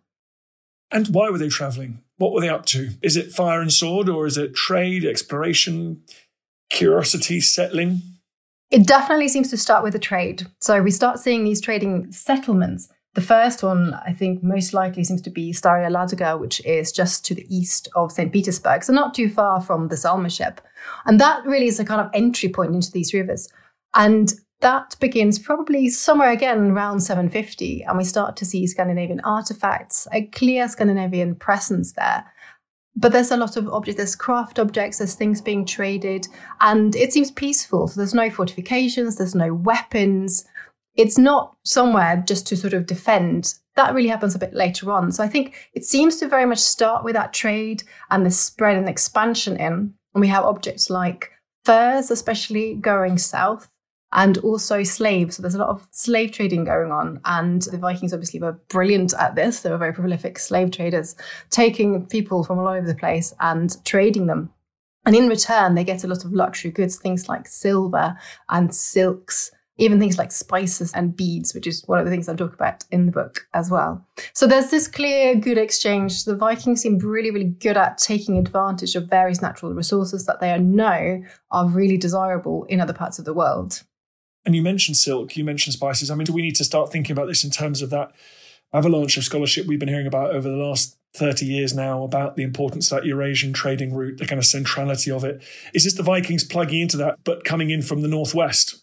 And 0.92 1.08
why 1.10 1.30
were 1.30 1.38
they 1.38 1.50
traveling? 1.50 2.02
What 2.18 2.32
were 2.32 2.42
they 2.42 2.50
up 2.50 2.66
to? 2.68 2.92
Is 3.02 3.18
it 3.18 3.32
fire 3.32 3.62
and 3.62 3.72
sword, 3.72 4.08
or 4.08 4.26
is 4.26 4.38
it 4.38 4.56
trade, 4.56 5.04
exploration, 5.04 6.04
curiosity, 6.70 7.42
settling? 7.42 8.02
It 8.70 8.88
definitely 8.88 9.28
seems 9.28 9.50
to 9.50 9.58
start 9.58 9.84
with 9.84 9.94
the 9.94 10.00
trade. 10.00 10.48
So 10.62 10.82
we 10.82 10.92
start 10.92 11.20
seeing 11.20 11.44
these 11.44 11.60
trading 11.60 12.12
settlements. 12.12 12.90
The 13.14 13.22
first 13.22 13.62
one, 13.62 13.94
I 14.06 14.14
think, 14.14 14.42
most 14.42 14.74
likely 14.74 15.04
seems 15.04 15.22
to 15.24 15.30
be 15.30 15.52
Staraya 15.52 15.92
Ladoga, 15.92 16.40
which 16.40 16.66
is 16.66 16.94
just 16.94 17.26
to 17.26 17.36
the 17.36 17.46
east 17.50 17.90
of 17.96 18.12
St. 18.12 18.32
Petersburg, 18.32 18.84
so 18.84 18.94
not 18.94 19.14
too 19.14 19.30
far 19.30 19.60
from 19.60 19.90
the 19.90 19.98
Salme 19.98 20.30
ship. 20.30 20.62
And 21.06 21.20
that 21.20 21.46
really 21.46 21.68
is 21.68 21.80
a 21.80 21.86
kind 21.86 22.00
of 22.00 22.10
entry 22.14 22.48
point 22.48 22.74
into 22.74 22.92
these 22.92 23.14
rivers. 23.14 23.50
And 23.94 24.34
that 24.62 24.96
begins 25.02 25.40
probably 25.40 25.90
somewhere 25.90 26.32
again 26.32 26.72
around 26.72 27.02
750, 27.02 27.84
and 27.84 27.98
we 27.98 28.06
start 28.06 28.38
to 28.38 28.46
see 28.46 28.66
Scandinavian 28.66 29.20
artifacts, 29.26 30.08
a 30.14 30.28
clear 30.28 30.70
Scandinavian 30.70 31.36
presence 31.36 31.94
there. 31.94 32.24
But 32.96 33.12
there's 33.12 33.32
a 33.32 33.38
lot 33.38 33.58
of 33.58 33.68
objects, 33.68 33.98
there's 33.98 34.16
craft 34.16 34.60
objects, 34.60 35.00
there's 35.00 35.16
things 35.16 35.42
being 35.42 35.66
traded, 35.66 36.28
and 36.62 36.96
it 36.96 37.12
seems 37.12 37.32
peaceful. 37.32 37.88
So 37.88 38.00
there's 38.00 38.14
no 38.14 38.30
fortifications, 38.30 39.18
there's 39.18 39.36
no 39.36 39.54
weapons. 39.54 40.46
It's 40.96 41.18
not 41.18 41.56
somewhere 41.64 42.24
just 42.28 42.48
to 42.48 42.58
sort 42.58 42.74
of 42.74 42.86
defend. 42.86 43.54
That 43.76 43.94
really 43.94 44.10
happens 44.10 44.36
a 44.36 44.40
bit 44.40 44.54
later 44.54 44.92
on. 44.92 45.12
So 45.12 45.24
I 45.24 45.28
think 45.28 45.70
it 45.74 45.86
seems 45.86 46.18
to 46.18 46.28
very 46.28 46.46
much 46.46 46.60
start 46.60 47.04
with 47.04 47.14
that 47.14 47.34
trade 47.34 47.84
and 48.10 48.26
the 48.26 48.32
spread 48.32 48.78
and 48.78 48.90
expansion 48.90 49.56
in. 49.58 49.94
And 50.14 50.22
we 50.22 50.28
have 50.28 50.44
objects 50.44 50.90
like 50.90 51.32
furs, 51.64 52.12
especially 52.12 52.76
going 52.76 53.18
south 53.18 53.70
and 54.14 54.38
also 54.40 54.84
slaves. 54.84 55.36
So 55.36 55.42
there's 55.42 55.56
a 55.56 55.60
lot 55.60 55.70
of 55.70 55.88
slave 55.92 56.32
trading 56.32 56.66
going 56.66 56.92
on. 56.92 57.22
And 57.26 57.62
the 57.62 57.78
Vikings 57.78 58.14
obviously 58.14 58.42
were 58.42 58.60
brilliant 58.68 59.14
at 59.14 59.36
this. 59.36 59.62
They 59.62 59.70
were 59.70 59.78
very 59.78 59.94
prolific 59.94 60.38
slave 60.38 60.72
traders, 60.72 61.16
taking 61.50 62.06
people 62.08 62.44
from 62.44 62.60
all 62.60 62.68
over 62.68 62.86
the 62.86 62.96
place 62.96 63.34
and 63.40 63.74
trading 63.86 64.28
them. 64.28 64.52
And 65.06 65.16
in 65.16 65.30
return, 65.30 65.76
they 65.76 65.84
get 65.84 66.04
a 66.04 66.08
lot 66.08 66.26
of 66.26 66.34
luxury 66.34 66.72
goods, 66.72 66.98
things 66.98 67.28
like 67.28 67.48
silver 67.48 68.18
and 68.50 68.76
silks, 68.76 69.52
even 69.78 70.00
things 70.00 70.18
like 70.18 70.32
spices 70.32 70.92
and 70.94 71.16
beads, 71.16 71.54
which 71.54 71.66
is 71.66 71.84
one 71.88 72.00
of 72.00 72.06
the 72.06 72.12
things 72.12 72.30
I 72.30 72.36
talk 72.36 72.54
about 72.54 72.84
in 72.92 73.06
the 73.06 73.12
book 73.12 73.48
as 73.54 73.72
well. 73.72 74.06
So 74.34 74.46
there's 74.46 74.70
this 74.70 74.88
clear 74.88 75.36
good 75.36 75.58
exchange. 75.58 76.26
The 76.26 76.36
Vikings 76.36 76.82
seem 76.82 77.00
really, 77.00 77.32
really 77.32 77.50
good 77.50 77.78
at 77.78 77.98
taking 77.98 78.38
advantage 78.38 78.96
of 78.96 79.10
various 79.10 79.42
natural 79.42 79.74
resources 79.74 80.26
that 80.26 80.40
they 80.40 80.58
know 80.60 81.24
are 81.52 81.70
really 81.70 81.98
desirable 81.98 82.66
in 82.66 82.82
other 82.82 82.94
parts 82.94 83.18
of 83.18 83.26
the 83.26 83.34
world. 83.34 83.84
And 84.46 84.56
you 84.56 84.62
mentioned 84.62 84.98
silk, 84.98 85.38
you 85.38 85.44
mentioned 85.44 85.74
spices. 85.74 86.10
I 86.10 86.16
mean, 86.16 86.26
do 86.26 86.34
we 86.34 86.42
need 86.42 86.56
to 86.56 86.64
start 86.64 86.92
thinking 86.92 87.14
about 87.14 87.28
this 87.28 87.44
in 87.44 87.52
terms 87.52 87.82
of 87.82 87.90
that 87.92 88.12
avalanche 88.74 89.18
of 89.18 89.24
scholarship 89.24 89.68
we've 89.68 89.80
been 89.80 89.90
hearing 89.90 90.08
about 90.08 90.32
over 90.32 90.50
the 90.50 90.56
last 90.56 90.98
30 91.16 91.46
years 91.46 91.74
now 91.74 92.04
about 92.04 92.36
the 92.36 92.44
importance 92.44 92.92
of 92.92 92.98
that 92.98 93.06
Eurasian 93.06 93.54
trading 93.54 93.94
route, 93.94 94.18
the 94.18 94.26
kind 94.26 94.40
of 94.40 94.46
centrality 94.46 95.12
of 95.12 95.24
it. 95.24 95.44
Is 95.74 95.84
this 95.84 95.94
the 95.94 96.04
Vikings 96.04 96.44
plugging 96.44 96.82
into 96.82 96.98
that, 96.98 97.20
but 97.24 97.44
coming 97.44 97.70
in 97.70 97.82
from 97.82 98.02
the 98.02 98.08
northwest? 98.08 98.82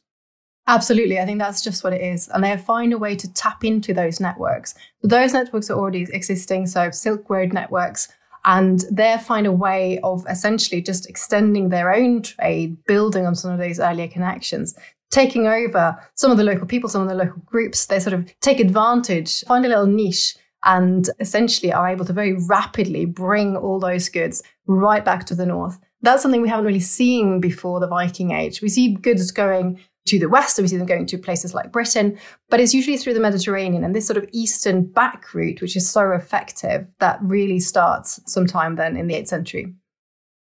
Absolutely. 0.69 1.19
I 1.19 1.25
think 1.25 1.39
that's 1.39 1.63
just 1.63 1.83
what 1.83 1.95
it 1.95 2.03
is. 2.03 2.29
And 2.29 2.45
they 2.45 2.57
find 2.59 2.93
a 2.93 2.99
way 2.99 3.17
to 3.17 3.33
tap 3.33 3.65
into 3.65 3.95
those 3.95 4.21
networks. 4.21 4.75
Those 5.03 5.33
networks 5.33 5.71
are 5.71 5.79
already 5.79 6.07
existing. 6.13 6.67
So 6.67 6.91
Silk 6.91 7.29
Road 7.29 7.55
networks, 7.55 8.09
and 8.45 8.85
they 8.91 9.17
find 9.19 9.47
a 9.47 9.53
way 9.53 9.99
of 10.05 10.25
essentially 10.29 10.83
just 10.83 11.09
extending 11.09 11.71
their 11.71 11.93
own 11.93 12.23
trade, 12.23 12.77
building 12.85 13.27
on 13.27 13.35
some 13.35 13.51
of 13.51 13.59
those 13.59 13.81
earlier 13.81 14.09
connections 14.09 14.79
taking 15.11 15.47
over 15.47 15.97
some 16.15 16.31
of 16.31 16.37
the 16.37 16.45
local 16.45 16.67
people, 16.67 16.89
some 16.89 17.03
of 17.03 17.09
the 17.09 17.15
local 17.15 17.41
groups. 17.47 17.87
They 17.87 17.99
sort 17.99 18.13
of 18.13 18.31
take 18.41 18.61
advantage, 18.61 19.43
find 19.45 19.65
a 19.65 19.69
little 19.69 19.87
niche, 19.87 20.37
and 20.65 21.09
essentially 21.21 21.73
are 21.73 21.89
able 21.89 22.05
to 22.05 22.13
very 22.13 22.35
rapidly 22.47 23.07
bring 23.07 23.57
all 23.57 23.81
those 23.81 24.09
goods 24.09 24.43
right 24.67 25.05
back 25.05 25.25
to 25.27 25.35
the 25.35 25.47
north. 25.47 25.79
That's 26.03 26.23
something 26.23 26.43
we 26.43 26.49
haven't 26.49 26.67
really 26.67 26.81
seen 26.81 27.41
before 27.41 27.81
the 27.81 27.89
Viking 27.89 28.33
Age. 28.33 28.61
We 28.61 28.69
see 28.69 28.95
goods 28.95 29.31
going 29.31 29.81
to 30.09 30.19
the 30.19 30.29
west, 30.29 30.59
and 30.59 30.65
we 30.65 30.69
see 30.69 30.77
them 30.77 30.87
going 30.87 31.07
to 31.07 31.19
places 31.19 31.55
like 31.55 31.73
Britain, 31.73 32.19
but 32.51 32.61
it's 32.61 32.75
usually 32.75 32.97
through 32.97 33.15
the 33.15 33.21
Mediterranean 33.21 33.85
and 33.85 33.95
this 33.95 34.07
sort 34.07 34.17
of 34.17 34.29
eastern 34.33 34.85
back 34.85 35.33
route, 35.33 35.61
which 35.61 35.77
is 35.77 35.89
so 35.89 36.13
effective, 36.13 36.87
that 36.99 37.19
really 37.23 37.61
starts 37.61 38.21
sometime 38.27 38.77
then 38.77 38.97
in 38.97 39.07
the 39.07 39.15
8th 39.15 39.29
century. 39.29 39.75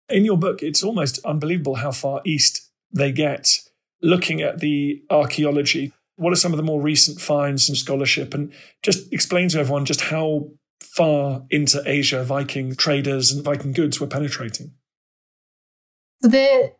In 0.09 0.23
your 0.23 0.37
book, 0.37 0.61
it's 0.61 0.83
almost 0.83 1.19
unbelievable 1.25 1.75
how 1.75 1.91
far 1.91 2.21
east 2.25 2.69
they 2.91 3.11
get 3.11 3.49
looking 4.01 4.41
at 4.41 4.59
the 4.59 5.01
archaeology, 5.09 5.91
what 6.17 6.31
are 6.31 6.37
some 6.37 6.53
of 6.53 6.57
the 6.57 6.63
more 6.63 6.81
recent 6.81 7.19
finds 7.19 7.67
and 7.67 7.77
scholarship, 7.77 8.33
and 8.33 8.51
just 8.83 9.11
explain 9.11 9.49
to 9.49 9.59
everyone 9.59 9.85
just 9.85 10.01
how 10.01 10.49
far 10.79 11.43
into 11.49 11.81
Asia 11.85 12.23
Viking 12.23 12.75
traders 12.75 13.31
and 13.31 13.43
Viking 13.43 13.73
goods 13.73 13.99
were 13.99 14.07
penetrating? 14.07 14.73
The 16.21 16.73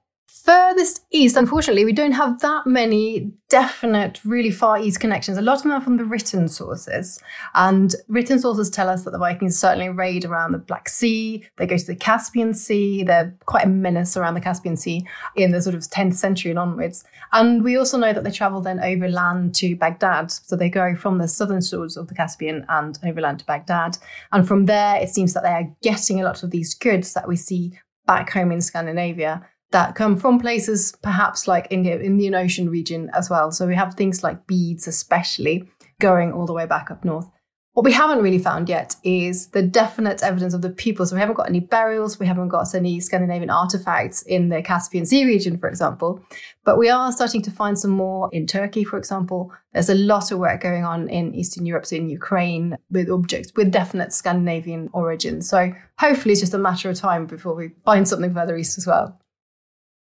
furthest 0.46 1.03
east, 1.10 1.36
unfortunately, 1.36 1.86
we 1.86 1.91
don't 1.91 2.12
have 2.12 2.39
that 2.39 2.67
many 2.67 3.32
definite, 3.50 4.24
really 4.24 4.51
far 4.51 4.79
east 4.79 5.00
connections. 5.00 5.39
A 5.39 5.41
lot 5.41 5.58
of 5.58 5.63
them 5.63 5.72
are 5.72 5.82
from 5.82 5.98
the 5.98 6.05
written 6.05 6.48
sources. 6.48 7.20
And 7.55 7.96
written 8.08 8.39
sources 8.39 8.70
tell 8.70 8.88
us 8.88 9.03
that 9.03 9.12
the 9.12 9.17
Vikings 9.17 9.58
certainly 9.58 9.89
raid 9.89 10.24
around 10.24 10.51
the 10.51 10.60
Black 10.60 10.88
Sea. 10.88 11.44
They 11.58 11.65
go 11.65 11.77
to 11.77 11.86
the 11.86 11.96
Caspian 11.96 12.53
Sea. 12.53 13.03
They're 13.03 13.36
quite 13.46 13.65
a 13.65 13.70
menace 13.70 14.15
around 14.15 14.36
the 14.36 14.41
Caspian 14.41 14.77
Sea 14.77 15.05
in 15.36 15.51
the 15.51 15.62
sort 15.62 15.75
of 15.75 15.82
10th 15.82 16.13
century 16.15 16.51
and 16.51 16.60
onwards. 16.60 17.03
And 17.34 17.63
we 17.63 17.75
also 17.75 17.98
know 17.98 18.13
that 18.13 18.24
they 18.24 18.32
travel 18.32 18.62
then 18.62 18.79
overland 18.79 19.55
to 19.55 19.75
Baghdad. 19.75 20.32
So 20.32 20.55
they 20.55 20.70
go 20.70 20.96
from 20.96 21.17
the 21.17 21.27
southern 21.27 21.62
shores 21.62 21.98
of 21.98 22.08
the 22.08 22.15
Caspian 22.15 22.65
and 22.70 23.00
overland 23.03 23.39
to 23.39 23.46
Baghdad. 23.46 23.98
And 24.32 24.48
from 24.48 24.65
there, 24.65 24.98
it 24.98 25.10
seems 25.10 25.34
that 25.34 25.41
they 25.41 25.50
are 25.50 25.75
getting 25.82 26.22
a 26.22 26.24
lot 26.24 26.44
of 26.44 26.51
these 26.51 26.75
goods 26.75 27.13
that 27.13 27.27
we 27.27 27.36
see 27.36 27.74
back 28.05 28.32
home 28.32 28.51
in 28.51 28.62
Scandinavia 28.62 29.44
that 29.72 29.95
come 29.95 30.15
from 30.15 30.39
places 30.39 30.93
perhaps 31.01 31.48
like 31.48 31.67
India, 31.69 32.00
Indian 32.00 32.36
Ocean 32.36 32.69
region 32.69 33.10
as 33.13 33.29
well. 33.29 33.51
So 33.51 33.67
we 33.67 33.75
have 33.75 33.93
things 33.93 34.24
like 34.24 34.48
beads, 34.48 34.88
especially 34.88 35.69
going 36.00 36.31
all 36.31 36.45
the 36.45 36.53
way 36.53 36.65
back 36.65 36.91
up 36.91 37.03
north. 37.03 37.29
What 37.74 37.84
we 37.84 37.91
haven't 37.91 38.24
really 38.24 38.39
found 38.39 38.69
yet 38.69 38.95
is 39.03 39.48
the 39.48 39.62
definite 39.62 40.24
evidence 40.24 40.53
of 40.53 40.62
the 40.62 40.69
people. 40.69 41.05
So 41.05 41.13
we 41.13 41.19
haven't 41.19 41.36
got 41.36 41.50
any 41.50 41.60
burials, 41.60 42.17
we 42.17 42.25
haven't 42.25 42.48
got 42.48 42.74
any 42.74 43.01
Scandinavian 43.01 43.50
artifacts 43.50 44.22
in 44.22 44.48
the 44.48 44.62
Caspian 44.62 45.05
Sea 45.05 45.25
region, 45.25 45.57
for 45.57 45.67
example. 45.67 46.24
But 46.63 46.77
we 46.77 46.89
are 46.89 47.12
starting 47.12 47.41
to 47.41 47.51
find 47.51 47.77
some 47.77 47.91
more 47.91 48.29
in 48.31 48.48
Turkey, 48.48 48.86
for 48.86 48.98
example. 48.98 49.51
There's 49.74 49.89
a 49.89 49.95
lot 49.95 50.31
of 50.31 50.39
work 50.39 50.62
going 50.62 50.86
on 50.86 51.10
in 51.10 51.36
Eastern 51.36 51.65
Europe, 51.65 51.86
so 51.86 51.98
in 51.98 52.07
Ukraine, 52.07 52.77
with 52.91 53.10
objects 53.10 53.51
with 53.57 53.72
definite 53.72 54.13
Scandinavian 54.13 54.89
origin. 54.93 55.41
So 55.41 55.74
hopefully 56.00 56.31
it's 56.31 56.39
just 56.39 56.53
a 56.53 56.57
matter 56.57 56.89
of 56.89 56.95
time 56.95 57.25
before 57.25 57.55
we 57.55 57.72
find 57.84 58.07
something 58.07 58.34
further 58.34 58.55
east 58.55 58.77
as 58.77 58.88
well. 58.88 59.19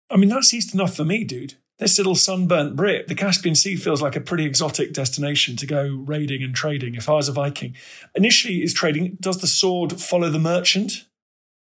I 0.09 0.17
mean, 0.17 0.29
that's 0.29 0.53
east 0.53 0.73
enough 0.73 0.95
for 0.95 1.03
me, 1.03 1.23
dude. 1.23 1.55
This 1.79 1.97
little 1.97 2.15
sunburnt 2.15 2.75
Brit, 2.75 3.07
the 3.07 3.13
Caspian 3.13 3.53
Sea 3.53 3.75
feels 3.75 4.01
like 4.01 4.15
a 4.15 4.21
pretty 4.21 4.45
exotic 4.45 4.93
destination 4.93 5.55
to 5.57 5.67
go 5.67 6.03
raiding 6.05 6.41
and 6.41 6.55
trading 6.55 6.95
if 6.95 7.07
I 7.07 7.13
was 7.13 7.29
a 7.29 7.33
Viking. 7.33 7.75
Initially, 8.15 8.63
is 8.63 8.73
trading, 8.73 9.17
does 9.21 9.39
the 9.39 9.47
sword 9.47 10.01
follow 10.01 10.29
the 10.29 10.39
merchant? 10.39 11.05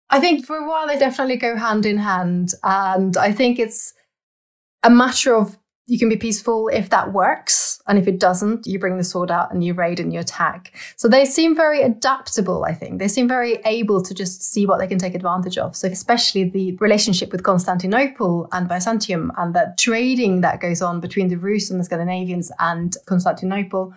I 0.09 0.21
think 0.21 0.47
for 0.47 0.57
a 0.57 0.67
while 0.67 0.87
they 0.87 0.99
definitely 0.99 1.37
go 1.37 1.57
hand 1.57 1.85
in 1.85 1.99
hand. 1.99 2.55
And 2.63 3.17
I 3.17 3.33
think 3.33 3.59
it's 3.59 3.93
a 4.83 4.89
matter 4.89 5.35
of 5.35 5.59
you 5.87 5.99
can 5.99 6.09
be 6.09 6.17
peaceful 6.17 6.69
if 6.69 6.91
that 6.91 7.13
works. 7.13 7.81
And 7.87 7.99
if 7.99 8.09
it 8.09 8.19
doesn't, 8.19 8.67
you 8.67 8.79
bring 8.79 8.99
the 8.99 9.05
sword 9.05 9.31
out 9.31 9.53
and 9.53 9.63
you 9.63 9.73
raid 9.73 10.01
and 10.01 10.13
you 10.13 10.19
attack. 10.19 10.77
So 10.97 11.09
they 11.09 11.25
seem 11.25 11.55
very 11.55 11.83
adaptable, 11.83 12.65
I 12.65 12.75
think. 12.75 12.99
They 12.99 13.07
seem 13.07 13.29
very 13.29 13.59
able 13.65 14.03
to 14.03 14.13
just 14.13 14.43
see 14.43 14.67
what 14.67 14.79
they 14.79 14.89
can 14.89 14.99
take 14.99 15.15
advantage 15.15 15.57
of. 15.59 15.77
So, 15.77 15.87
especially 15.87 16.49
the 16.49 16.77
relationship 16.81 17.31
with 17.31 17.45
Constantinople 17.45 18.49
and 18.51 18.69
Byzantium 18.69 19.31
and 19.39 19.55
the 19.55 19.75
trading 19.79 20.41
that 20.41 20.61
goes 20.61 20.83
on 20.83 21.01
between 21.01 21.29
the 21.29 21.37
Rus 21.37 21.71
and 21.71 21.79
the 21.79 21.85
Scandinavians 21.85 22.51
and 22.59 22.97
Constantinople. 23.07 23.95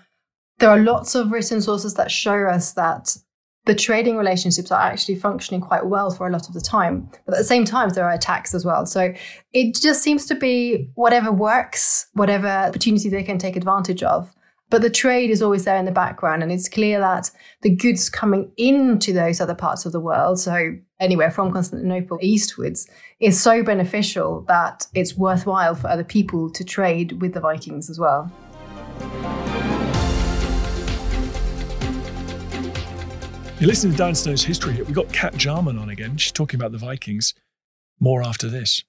There 0.60 0.69
are 0.69 0.79
lots 0.79 1.15
of 1.15 1.31
written 1.31 1.62
sources 1.62 1.96
that 1.96 2.12
show 2.12 2.46
us 2.46 2.74
that 2.74 3.17
the 3.66 3.75
trading 3.75 4.18
relationships 4.18 4.72
are 4.72 4.82
actually 4.82 5.16
functioning 5.16 5.62
quite 5.62 5.86
well 5.86 6.10
for 6.10 6.28
a 6.28 6.32
lot 6.32 6.48
of 6.48 6.54
the 6.54 6.62
time. 6.62 7.10
But 7.25 7.36
at 7.36 7.38
the 7.38 7.44
same 7.44 7.66
time, 7.66 7.89
there 7.89 8.06
are 8.06 8.13
attacks 8.13 8.56
as 8.56 8.66
well. 8.66 8.86
So 8.86 9.13
it 9.54 9.75
just 9.75 10.01
seems 10.01 10.25
to 10.28 10.36
be 10.36 10.89
whatever 10.96 11.32
works, 11.32 12.08
whatever 12.13 12.48
opportunity 12.48 13.10
they 13.10 13.24
can 13.24 13.38
take 13.38 13.56
advantage 13.56 14.01
of. 14.01 14.34
But 14.72 14.84
the 14.84 14.89
trade 14.89 15.32
is 15.32 15.42
always 15.42 15.66
there 15.66 15.78
in 15.78 15.86
the 15.86 15.92
background. 15.92 16.44
And 16.44 16.51
it's 16.51 16.70
clear 16.70 17.00
that 17.00 17.32
the 17.62 17.75
goods 17.75 18.10
coming 18.10 18.51
into 18.58 19.13
those 19.13 19.42
other 19.42 19.56
parts 19.56 19.86
of 19.86 19.92
the 19.92 20.00
world, 20.00 20.39
so 20.39 20.75
anywhere 21.00 21.32
from 21.32 21.51
Constantinople 21.51 22.20
eastwards, 22.22 22.88
is 23.20 23.42
so 23.42 23.63
beneficial 23.63 24.46
that 24.48 24.88
it's 24.94 25.18
worthwhile 25.18 25.75
for 25.75 25.89
other 25.89 26.04
people 26.04 26.51
to 26.51 26.63
trade 26.63 27.22
with 27.22 27.34
the 27.34 27.39
Vikings 27.39 27.89
as 27.89 28.00
well. 28.00 28.32
You're 33.60 33.68
listening 33.68 33.92
to 33.92 33.98
Dan 33.98 34.16
Snow's 34.16 34.42
History 34.42 34.72
Hit. 34.72 34.86
We've 34.86 34.96
got 34.96 35.12
Kat 35.12 35.36
Jarman 35.36 35.78
on 35.78 35.89
again. 35.89 36.16
She's 36.16 36.32
talking 36.32 36.58
about 36.58 36.72
the 36.72 36.78
Vikings. 36.78 37.34
More 38.00 38.24
after 38.24 38.48
this. 38.48 38.86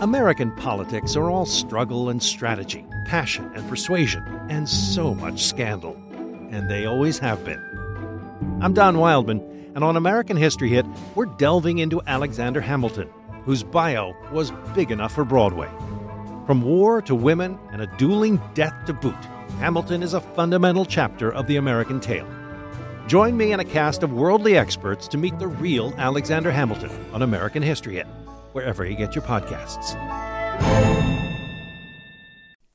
American 0.00 0.50
politics 0.56 1.14
are 1.14 1.30
all 1.30 1.46
struggle 1.46 2.08
and 2.08 2.20
strategy, 2.20 2.84
passion 3.06 3.52
and 3.54 3.68
persuasion, 3.68 4.24
and 4.50 4.68
so 4.68 5.14
much 5.14 5.44
scandal. 5.44 5.94
And 6.50 6.68
they 6.68 6.86
always 6.86 7.20
have 7.20 7.44
been. 7.44 7.62
I'm 8.60 8.74
Don 8.74 8.98
Wildman, 8.98 9.70
and 9.76 9.84
on 9.84 9.96
American 9.96 10.36
History 10.36 10.70
Hit, 10.70 10.86
we're 11.14 11.26
delving 11.26 11.78
into 11.78 12.02
Alexander 12.08 12.60
Hamilton, 12.60 13.08
whose 13.44 13.62
bio 13.62 14.12
was 14.32 14.50
big 14.74 14.90
enough 14.90 15.14
for 15.14 15.24
Broadway. 15.24 15.70
From 16.46 16.60
war 16.60 17.00
to 17.02 17.14
women 17.14 17.58
and 17.72 17.80
a 17.80 17.86
dueling 17.96 18.38
death 18.52 18.74
to 18.84 18.92
boot, 18.92 19.14
Hamilton 19.60 20.02
is 20.02 20.12
a 20.12 20.20
fundamental 20.20 20.84
chapter 20.84 21.32
of 21.32 21.46
the 21.46 21.56
American 21.56 22.00
tale. 22.00 22.28
Join 23.06 23.34
me 23.34 23.52
and 23.52 23.62
a 23.62 23.64
cast 23.64 24.02
of 24.02 24.12
worldly 24.12 24.58
experts 24.58 25.08
to 25.08 25.16
meet 25.16 25.38
the 25.38 25.48
real 25.48 25.94
Alexander 25.96 26.50
Hamilton 26.50 26.90
on 27.14 27.22
American 27.22 27.62
History 27.62 27.94
Hit, 27.94 28.06
wherever 28.52 28.84
you 28.84 28.94
get 28.94 29.14
your 29.14 29.24
podcasts. 29.24 29.94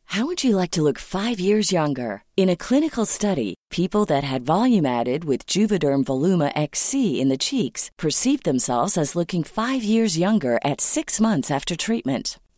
How 0.06 0.26
would 0.26 0.44
you 0.44 0.56
like 0.56 0.72
to 0.72 0.82
look 0.82 0.98
five 0.98 1.40
years 1.40 1.72
younger? 1.72 2.24
In 2.36 2.50
a 2.50 2.56
clinical 2.56 3.06
study, 3.06 3.54
people 3.70 4.04
that 4.06 4.24
had 4.24 4.42
volume 4.42 4.88
added 4.88 5.26
with 5.26 5.46
Juvederm 5.46 6.06
Voluma 6.06 6.52
XC 6.56 7.22
in 7.22 7.30
the 7.30 7.38
cheeks 7.38 7.92
perceived 8.00 8.46
themselves 8.46 8.98
as 8.98 9.16
looking 9.16 9.44
five 9.44 9.84
years 9.84 10.18
younger 10.18 10.58
at 10.66 10.82
six 10.82 11.22
months 11.22 11.52
after 11.52 11.76
treatment. 11.76 12.40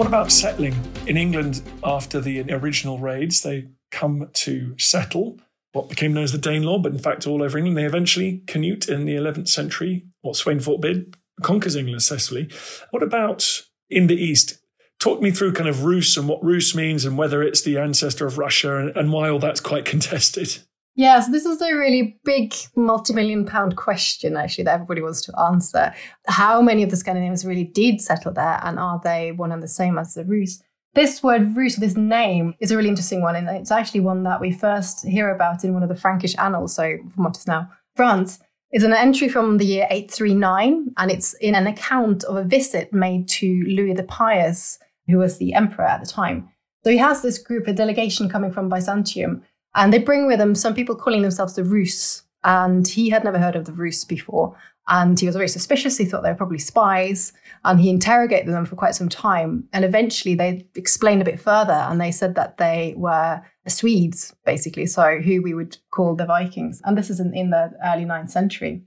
What 0.00 0.06
about 0.06 0.32
settling? 0.32 0.74
In 1.06 1.18
England, 1.18 1.60
after 1.84 2.22
the 2.22 2.50
original 2.54 2.98
raids, 2.98 3.42
they 3.42 3.68
come 3.90 4.30
to 4.32 4.74
settle 4.78 5.38
what 5.72 5.90
became 5.90 6.14
known 6.14 6.24
as 6.24 6.32
the 6.32 6.38
Danelaw, 6.38 6.82
but 6.82 6.92
in 6.92 6.98
fact 6.98 7.26
all 7.26 7.42
over 7.42 7.58
England. 7.58 7.76
They 7.76 7.84
eventually, 7.84 8.42
Canute 8.46 8.88
in 8.88 9.04
the 9.04 9.14
11th 9.14 9.48
century, 9.48 10.06
what 10.22 10.36
Sweyn 10.36 10.62
Forkbeard 10.62 11.16
conquers 11.42 11.76
England 11.76 12.02
successfully. 12.02 12.48
What 12.92 13.02
about 13.02 13.60
in 13.90 14.06
the 14.06 14.16
East? 14.16 14.62
Talk 15.00 15.20
me 15.20 15.30
through 15.30 15.52
kind 15.52 15.68
of 15.68 15.84
Rus 15.84 16.16
and 16.16 16.26
what 16.26 16.42
Rus 16.42 16.74
means 16.74 17.04
and 17.04 17.18
whether 17.18 17.42
it's 17.42 17.60
the 17.60 17.76
ancestor 17.76 18.24
of 18.24 18.38
Russia 18.38 18.78
and, 18.78 18.96
and 18.96 19.12
why 19.12 19.28
all 19.28 19.38
that's 19.38 19.60
quite 19.60 19.84
contested. 19.84 20.60
Yeah, 21.00 21.18
so 21.20 21.32
this 21.32 21.46
is 21.46 21.62
a 21.62 21.74
really 21.74 22.20
big 22.26 22.52
multi-million 22.76 23.46
pound 23.46 23.74
question 23.74 24.36
actually 24.36 24.64
that 24.64 24.74
everybody 24.74 25.00
wants 25.00 25.22
to 25.22 25.40
answer. 25.40 25.94
How 26.26 26.60
many 26.60 26.82
of 26.82 26.90
the 26.90 26.96
Scandinavians 26.98 27.46
really 27.46 27.64
did 27.64 28.02
settle 28.02 28.34
there 28.34 28.60
and 28.62 28.78
are 28.78 29.00
they 29.02 29.32
one 29.32 29.50
and 29.50 29.62
the 29.62 29.66
same 29.66 29.96
as 29.96 30.12
the 30.12 30.26
Rus? 30.26 30.62
This 30.94 31.22
word 31.22 31.56
Rus, 31.56 31.76
this 31.76 31.96
name, 31.96 32.52
is 32.60 32.70
a 32.70 32.76
really 32.76 32.90
interesting 32.90 33.22
one, 33.22 33.34
and 33.34 33.48
it's 33.48 33.70
actually 33.70 34.00
one 34.00 34.24
that 34.24 34.42
we 34.42 34.52
first 34.52 35.06
hear 35.06 35.34
about 35.34 35.64
in 35.64 35.72
one 35.72 35.82
of 35.82 35.88
the 35.88 35.94
Frankish 35.94 36.36
annals, 36.36 36.74
so 36.74 36.98
from 37.14 37.24
what 37.24 37.38
is 37.38 37.46
now 37.46 37.70
France. 37.96 38.38
It's 38.70 38.84
an 38.84 38.92
entry 38.92 39.30
from 39.30 39.56
the 39.56 39.64
year 39.64 39.86
839, 39.88 40.92
and 40.98 41.10
it's 41.10 41.32
in 41.40 41.54
an 41.54 41.66
account 41.66 42.24
of 42.24 42.36
a 42.36 42.44
visit 42.44 42.92
made 42.92 43.26
to 43.38 43.46
Louis 43.68 43.94
the 43.94 44.02
Pious, 44.02 44.78
who 45.06 45.16
was 45.16 45.38
the 45.38 45.54
emperor 45.54 45.86
at 45.86 46.04
the 46.04 46.10
time. 46.10 46.50
So 46.84 46.90
he 46.90 46.98
has 46.98 47.22
this 47.22 47.38
group, 47.38 47.68
a 47.68 47.72
delegation 47.72 48.28
coming 48.28 48.52
from 48.52 48.68
Byzantium, 48.68 49.42
and 49.74 49.92
they 49.92 49.98
bring 49.98 50.26
with 50.26 50.38
them 50.38 50.54
some 50.54 50.74
people 50.74 50.94
calling 50.94 51.22
themselves 51.22 51.54
the 51.54 51.64
Rus, 51.64 52.22
and 52.44 52.86
he 52.86 53.10
had 53.10 53.24
never 53.24 53.38
heard 53.38 53.56
of 53.56 53.66
the 53.66 53.72
Rus 53.72 54.04
before. 54.04 54.56
And 54.88 55.18
he 55.20 55.26
was 55.26 55.36
very 55.36 55.48
suspicious. 55.48 55.96
He 55.96 56.04
thought 56.04 56.22
they 56.22 56.30
were 56.30 56.36
probably 56.36 56.58
spies. 56.58 57.32
And 57.64 57.80
he 57.80 57.90
interrogated 57.90 58.52
them 58.52 58.66
for 58.66 58.74
quite 58.74 58.94
some 58.96 59.08
time. 59.08 59.68
And 59.72 59.84
eventually 59.84 60.34
they 60.34 60.66
explained 60.74 61.22
a 61.22 61.24
bit 61.24 61.38
further 61.38 61.72
and 61.72 62.00
they 62.00 62.10
said 62.10 62.34
that 62.34 62.56
they 62.56 62.94
were 62.96 63.40
Swedes, 63.68 64.34
basically. 64.44 64.86
So 64.86 65.18
who 65.18 65.42
we 65.42 65.54
would 65.54 65.76
call 65.92 66.16
the 66.16 66.26
Vikings. 66.26 66.82
And 66.84 66.98
this 66.98 67.08
is 67.08 67.20
in, 67.20 67.32
in 67.34 67.50
the 67.50 67.70
early 67.84 68.04
9th 68.04 68.30
century. 68.30 68.82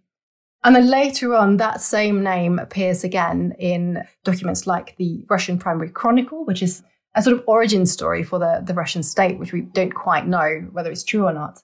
And 0.65 0.75
then 0.75 0.89
later 0.89 1.35
on, 1.35 1.57
that 1.57 1.81
same 1.81 2.23
name 2.23 2.59
appears 2.59 3.03
again 3.03 3.53
in 3.59 4.03
documents 4.23 4.65
like 4.65 4.95
the 4.97 5.25
Russian 5.29 5.57
Primary 5.57 5.89
Chronicle, 5.89 6.45
which 6.45 6.63
is 6.63 6.83
a 7.15 7.21
sort 7.21 7.37
of 7.37 7.43
origin 7.47 7.85
story 7.85 8.23
for 8.23 8.39
the, 8.39 8.61
the 8.65 8.73
Russian 8.73 9.03
state, 9.03 9.39
which 9.39 9.53
we 9.53 9.61
don't 9.61 9.93
quite 9.93 10.27
know 10.27 10.67
whether 10.71 10.91
it's 10.91 11.03
true 11.03 11.25
or 11.25 11.33
not. 11.33 11.61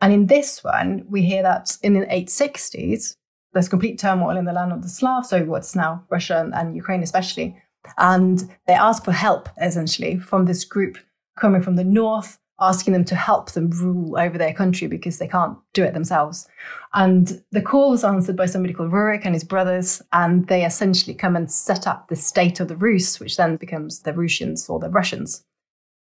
And 0.00 0.12
in 0.12 0.26
this 0.26 0.62
one, 0.62 1.04
we 1.08 1.22
hear 1.22 1.42
that 1.42 1.76
in 1.82 1.94
the 1.94 2.06
860s, 2.06 3.16
there's 3.52 3.68
complete 3.68 3.98
turmoil 3.98 4.36
in 4.36 4.44
the 4.44 4.52
land 4.52 4.72
of 4.72 4.82
the 4.82 4.88
Slavs, 4.88 5.30
so 5.30 5.44
what's 5.44 5.74
now 5.74 6.04
Russia 6.10 6.40
and, 6.40 6.54
and 6.54 6.76
Ukraine 6.76 7.02
especially. 7.02 7.56
And 7.96 8.54
they 8.66 8.74
ask 8.74 9.04
for 9.04 9.12
help, 9.12 9.48
essentially, 9.60 10.18
from 10.18 10.44
this 10.44 10.64
group 10.64 10.98
coming 11.38 11.62
from 11.62 11.76
the 11.76 11.84
north, 11.84 12.38
asking 12.60 12.92
them 12.92 13.04
to 13.04 13.14
help 13.14 13.52
them 13.52 13.70
rule 13.70 14.18
over 14.18 14.38
their 14.38 14.54
country 14.54 14.86
because 14.88 15.18
they 15.18 15.28
can't 15.28 15.58
do 15.74 15.84
it 15.84 15.92
themselves. 15.92 16.48
And 16.94 17.42
the 17.52 17.60
call 17.60 17.90
was 17.90 18.04
answered 18.04 18.36
by 18.36 18.46
somebody 18.46 18.72
called 18.72 18.92
Rurik 18.92 19.22
and 19.24 19.34
his 19.34 19.44
brothers, 19.44 20.00
and 20.12 20.46
they 20.48 20.64
essentially 20.64 21.14
come 21.14 21.36
and 21.36 21.50
set 21.50 21.86
up 21.86 22.08
the 22.08 22.16
state 22.16 22.60
of 22.60 22.68
the 22.68 22.76
Rus, 22.76 23.20
which 23.20 23.36
then 23.36 23.56
becomes 23.56 24.00
the 24.00 24.14
Russians 24.14 24.68
or 24.68 24.78
the 24.78 24.88
Russians. 24.88 25.44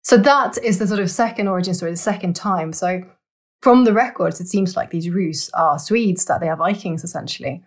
So 0.03 0.17
that 0.17 0.57
is 0.63 0.79
the 0.79 0.87
sort 0.87 0.99
of 0.99 1.09
second 1.09 1.47
origin 1.47 1.73
story, 1.73 1.91
the 1.91 1.97
second 1.97 2.35
time. 2.35 2.73
So 2.73 3.03
from 3.61 3.85
the 3.85 3.93
records, 3.93 4.41
it 4.41 4.47
seems 4.47 4.75
like 4.75 4.89
these 4.89 5.09
Rus 5.09 5.49
are 5.53 5.79
Swedes, 5.79 6.25
that 6.25 6.41
they 6.41 6.49
are 6.49 6.57
Vikings 6.57 7.03
essentially. 7.03 7.63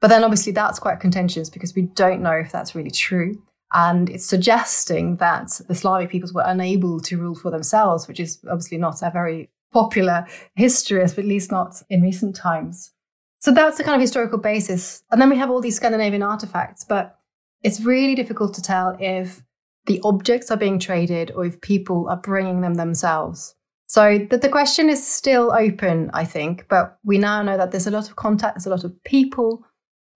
But 0.00 0.08
then 0.08 0.24
obviously 0.24 0.52
that's 0.52 0.78
quite 0.78 0.98
contentious 0.98 1.50
because 1.50 1.74
we 1.74 1.82
don't 1.82 2.22
know 2.22 2.32
if 2.32 2.50
that's 2.50 2.74
really 2.74 2.90
true. 2.90 3.40
And 3.72 4.10
it's 4.10 4.26
suggesting 4.26 5.16
that 5.16 5.60
the 5.68 5.74
Slavic 5.74 6.10
peoples 6.10 6.32
were 6.32 6.44
unable 6.44 7.00
to 7.00 7.18
rule 7.18 7.34
for 7.34 7.50
themselves, 7.50 8.08
which 8.08 8.18
is 8.18 8.38
obviously 8.50 8.78
not 8.78 9.02
a 9.02 9.10
very 9.10 9.50
popular 9.72 10.26
history, 10.54 11.02
at 11.02 11.16
least 11.18 11.52
not 11.52 11.82
in 11.88 12.02
recent 12.02 12.34
times. 12.34 12.92
So 13.38 13.52
that's 13.52 13.78
the 13.78 13.84
kind 13.84 13.94
of 13.94 14.00
historical 14.00 14.38
basis. 14.38 15.02
And 15.10 15.20
then 15.20 15.30
we 15.30 15.36
have 15.36 15.50
all 15.50 15.60
these 15.60 15.76
Scandinavian 15.76 16.22
artifacts, 16.22 16.84
but 16.84 17.18
it's 17.62 17.80
really 17.80 18.14
difficult 18.14 18.54
to 18.54 18.62
tell 18.62 18.96
if 18.98 19.42
the 19.86 20.00
objects 20.04 20.50
are 20.50 20.56
being 20.56 20.78
traded 20.78 21.30
or 21.30 21.44
if 21.44 21.60
people 21.60 22.08
are 22.08 22.16
bringing 22.16 22.60
them 22.60 22.74
themselves. 22.74 23.54
So 23.86 24.18
the, 24.18 24.38
the 24.38 24.48
question 24.48 24.88
is 24.88 25.04
still 25.04 25.52
open, 25.52 26.10
I 26.12 26.24
think, 26.24 26.66
but 26.68 26.98
we 27.02 27.18
now 27.18 27.42
know 27.42 27.56
that 27.56 27.70
there's 27.70 27.86
a 27.86 27.90
lot 27.90 28.08
of 28.08 28.16
contact, 28.16 28.54
there's 28.54 28.66
a 28.66 28.70
lot 28.70 28.84
of 28.84 29.02
people, 29.04 29.64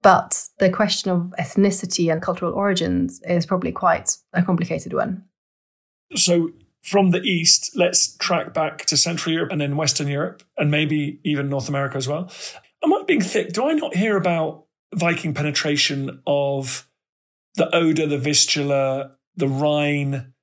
but 0.04 0.48
the 0.58 0.68
question 0.68 1.10
of 1.10 1.32
ethnicity 1.40 2.12
and 2.12 2.20
cultural 2.20 2.52
origins 2.52 3.22
is 3.26 3.46
probably 3.46 3.72
quite 3.72 4.18
a 4.34 4.42
complicated 4.42 4.92
one. 4.92 5.24
So 6.14 6.50
from 6.82 7.10
the 7.10 7.22
east, 7.22 7.72
let's 7.74 8.14
track 8.18 8.52
back 8.52 8.84
to 8.84 8.98
Central 8.98 9.34
Europe 9.34 9.50
and 9.50 9.62
then 9.62 9.78
Western 9.78 10.06
Europe, 10.06 10.42
and 10.58 10.70
maybe 10.70 11.20
even 11.24 11.48
North 11.48 11.70
America 11.70 11.96
as 11.96 12.06
well. 12.06 12.30
Am 12.84 12.92
I 12.92 13.02
being 13.06 13.22
thick? 13.22 13.54
Do 13.54 13.66
I 13.66 13.72
not 13.72 13.96
hear 13.96 14.18
about 14.18 14.66
Viking 14.94 15.32
penetration 15.32 16.20
of 16.26 16.86
the 17.54 17.74
Oder, 17.74 18.06
the 18.06 18.18
Vistula, 18.18 19.12
the 19.34 19.48
Rhine, 19.48 20.34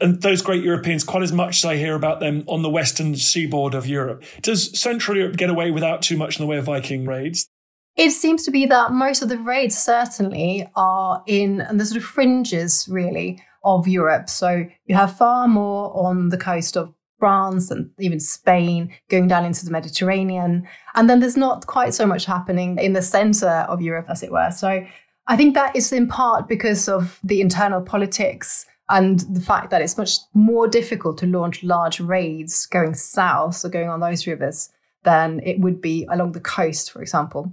and 0.00 0.20
those 0.20 0.42
great 0.42 0.64
Europeans 0.64 1.04
quite 1.04 1.22
as 1.22 1.32
much 1.32 1.58
as 1.58 1.64
I 1.64 1.76
hear 1.76 1.94
about 1.94 2.18
them 2.18 2.42
on 2.48 2.62
the 2.62 2.68
western 2.68 3.14
seaboard 3.14 3.72
of 3.72 3.86
Europe. 3.86 4.24
Does 4.42 4.76
Central 4.78 5.16
Europe 5.16 5.36
get 5.36 5.48
away 5.48 5.70
without 5.70 6.02
too 6.02 6.16
much 6.16 6.40
in 6.40 6.44
the 6.44 6.50
way 6.50 6.58
of 6.58 6.64
Viking 6.64 7.06
raids? 7.06 7.48
It 7.96 8.10
seems 8.10 8.44
to 8.44 8.50
be 8.50 8.66
that 8.66 8.92
most 8.92 9.22
of 9.22 9.28
the 9.28 9.38
raids 9.38 9.76
certainly 9.76 10.68
are 10.76 11.22
in 11.26 11.66
the 11.72 11.86
sort 11.86 11.96
of 11.96 12.04
fringes, 12.04 12.86
really, 12.90 13.42
of 13.64 13.88
Europe. 13.88 14.28
So 14.28 14.66
you 14.84 14.94
have 14.94 15.16
far 15.16 15.48
more 15.48 15.96
on 15.96 16.28
the 16.28 16.36
coast 16.36 16.76
of 16.76 16.92
France 17.18 17.70
and 17.70 17.90
even 17.98 18.20
Spain, 18.20 18.92
going 19.08 19.28
down 19.28 19.46
into 19.46 19.64
the 19.64 19.70
Mediterranean. 19.70 20.68
And 20.94 21.08
then 21.08 21.20
there's 21.20 21.38
not 21.38 21.66
quite 21.66 21.94
so 21.94 22.06
much 22.06 22.26
happening 22.26 22.78
in 22.78 22.92
the 22.92 23.00
center 23.00 23.64
of 23.68 23.80
Europe, 23.80 24.06
as 24.10 24.22
it 24.22 24.30
were. 24.30 24.50
So 24.50 24.86
I 25.26 25.36
think 25.36 25.54
that 25.54 25.74
is 25.74 25.90
in 25.90 26.06
part 26.06 26.48
because 26.48 26.88
of 26.90 27.18
the 27.24 27.40
internal 27.40 27.80
politics 27.80 28.66
And 28.88 29.20
the 29.20 29.40
fact 29.40 29.70
that 29.70 29.82
it's 29.82 29.98
much 29.98 30.18
more 30.32 30.68
difficult 30.68 31.18
to 31.18 31.26
launch 31.26 31.64
large 31.64 32.00
raids 32.00 32.66
going 32.66 32.94
south 32.94 33.64
or 33.64 33.68
going 33.68 33.88
on 33.88 34.00
those 34.00 34.26
rivers 34.26 34.70
than 35.02 35.40
it 35.44 35.58
would 35.60 35.80
be 35.80 36.06
along 36.10 36.32
the 36.32 36.40
coast, 36.40 36.92
for 36.92 37.02
example. 37.02 37.52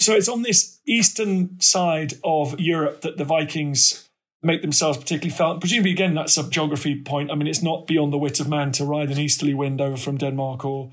So 0.00 0.14
it's 0.14 0.28
on 0.28 0.42
this 0.42 0.80
eastern 0.86 1.60
side 1.60 2.14
of 2.22 2.58
Europe 2.58 3.00
that 3.02 3.16
the 3.16 3.24
Vikings 3.24 4.08
make 4.42 4.62
themselves 4.62 4.98
particularly 4.98 5.36
felt. 5.36 5.60
Presumably, 5.60 5.90
again, 5.90 6.14
that's 6.14 6.36
a 6.36 6.48
geography 6.48 7.02
point. 7.02 7.30
I 7.30 7.34
mean, 7.34 7.48
it's 7.48 7.62
not 7.62 7.86
beyond 7.86 8.12
the 8.12 8.18
wit 8.18 8.38
of 8.40 8.48
man 8.48 8.70
to 8.72 8.84
ride 8.84 9.10
an 9.10 9.18
easterly 9.18 9.54
wind 9.54 9.80
over 9.80 9.96
from 9.96 10.16
Denmark 10.16 10.64
or 10.64 10.92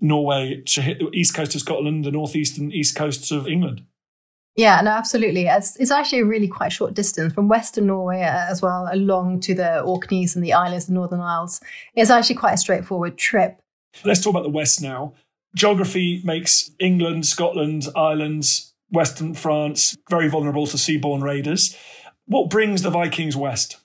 Norway 0.00 0.62
to 0.66 0.82
hit 0.82 0.98
the 0.98 1.10
east 1.12 1.34
coast 1.34 1.54
of 1.54 1.60
Scotland, 1.60 2.04
the 2.04 2.10
northeast 2.10 2.58
and 2.58 2.72
east 2.72 2.96
coasts 2.96 3.30
of 3.30 3.46
England. 3.46 3.84
Yeah, 4.56 4.80
no, 4.80 4.90
absolutely. 4.90 5.46
It's, 5.46 5.76
it's 5.76 5.92
actually 5.92 6.20
a 6.20 6.24
really 6.24 6.48
quite 6.48 6.72
short 6.72 6.94
distance 6.94 7.32
from 7.32 7.48
Western 7.48 7.86
Norway 7.86 8.22
uh, 8.22 8.50
as 8.50 8.60
well, 8.60 8.88
along 8.92 9.40
to 9.40 9.54
the 9.54 9.80
Orkneys 9.82 10.34
and 10.34 10.44
the 10.44 10.52
Islands, 10.52 10.86
the 10.86 10.92
Northern 10.92 11.20
Isles. 11.20 11.60
It's 11.94 12.10
actually 12.10 12.36
quite 12.36 12.54
a 12.54 12.58
straightforward 12.58 13.16
trip. 13.16 13.60
Let's 14.04 14.22
talk 14.22 14.30
about 14.30 14.42
the 14.42 14.50
West 14.50 14.82
now. 14.82 15.14
Geography 15.54 16.22
makes 16.24 16.70
England, 16.78 17.26
Scotland, 17.26 17.88
Ireland, 17.96 18.44
Western 18.90 19.34
France 19.34 19.96
very 20.08 20.28
vulnerable 20.28 20.66
to 20.66 20.76
seaborne 20.76 21.22
raiders. 21.22 21.76
What 22.26 22.50
brings 22.50 22.82
the 22.82 22.90
Vikings 22.90 23.36
west? 23.36 23.76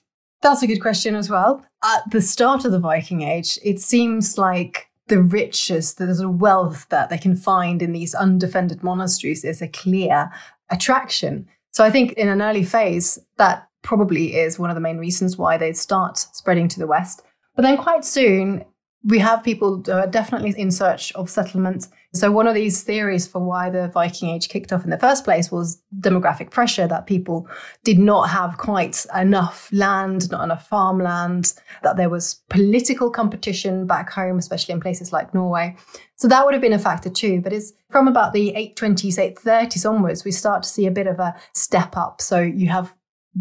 That's 0.42 0.62
a 0.62 0.66
good 0.66 0.80
question 0.80 1.14
as 1.14 1.30
well. 1.30 1.64
At 1.82 2.10
the 2.10 2.20
start 2.20 2.64
of 2.64 2.72
the 2.72 2.78
Viking 2.78 3.22
Age, 3.22 3.58
it 3.64 3.80
seems 3.80 4.38
like 4.38 4.88
the 5.08 5.22
riches, 5.22 5.94
the 5.94 6.14
sort 6.14 6.28
of 6.28 6.40
wealth 6.40 6.86
that 6.90 7.10
they 7.10 7.18
can 7.18 7.36
find 7.36 7.82
in 7.82 7.92
these 7.92 8.14
undefended 8.14 8.82
monasteries 8.82 9.44
is 9.44 9.62
a 9.62 9.68
clear 9.68 10.30
attraction. 10.70 11.48
So 11.72 11.84
I 11.84 11.90
think 11.90 12.12
in 12.12 12.28
an 12.28 12.42
early 12.42 12.64
phase, 12.64 13.18
that 13.38 13.68
probably 13.82 14.36
is 14.36 14.58
one 14.58 14.70
of 14.70 14.74
the 14.74 14.80
main 14.80 14.98
reasons 14.98 15.36
why 15.36 15.56
they 15.56 15.72
start 15.72 16.18
spreading 16.18 16.68
to 16.68 16.78
the 16.78 16.86
west. 16.86 17.22
But 17.54 17.62
then 17.62 17.76
quite 17.76 18.04
soon, 18.04 18.64
we 19.06 19.20
have 19.20 19.44
people 19.44 19.84
uh, 19.88 20.06
definitely 20.06 20.52
in 20.58 20.70
search 20.70 21.12
of 21.12 21.30
settlement. 21.30 21.86
So 22.12 22.32
one 22.32 22.48
of 22.48 22.54
these 22.56 22.82
theories 22.82 23.24
for 23.24 23.38
why 23.40 23.70
the 23.70 23.88
Viking 23.88 24.30
Age 24.30 24.48
kicked 24.48 24.72
off 24.72 24.82
in 24.82 24.90
the 24.90 24.98
first 24.98 25.22
place 25.22 25.52
was 25.52 25.80
demographic 26.00 26.50
pressure 26.50 26.88
that 26.88 27.06
people 27.06 27.48
did 27.84 28.00
not 28.00 28.28
have 28.30 28.58
quite 28.58 29.06
enough 29.14 29.68
land, 29.72 30.28
not 30.32 30.42
enough 30.42 30.66
farmland, 30.66 31.54
that 31.84 31.96
there 31.96 32.10
was 32.10 32.42
political 32.50 33.08
competition 33.08 33.86
back 33.86 34.10
home, 34.10 34.38
especially 34.38 34.72
in 34.72 34.80
places 34.80 35.12
like 35.12 35.32
Norway. 35.32 35.76
So 36.16 36.26
that 36.26 36.44
would 36.44 36.54
have 36.54 36.62
been 36.62 36.72
a 36.72 36.78
factor 36.78 37.10
too. 37.10 37.40
But 37.40 37.52
it's 37.52 37.72
from 37.90 38.08
about 38.08 38.32
the 38.32 38.52
820s, 38.56 39.36
830s 39.36 39.88
onwards, 39.88 40.24
we 40.24 40.32
start 40.32 40.64
to 40.64 40.68
see 40.68 40.86
a 40.86 40.90
bit 40.90 41.06
of 41.06 41.20
a 41.20 41.32
step 41.54 41.96
up. 41.96 42.20
So 42.20 42.40
you 42.40 42.68
have 42.70 42.92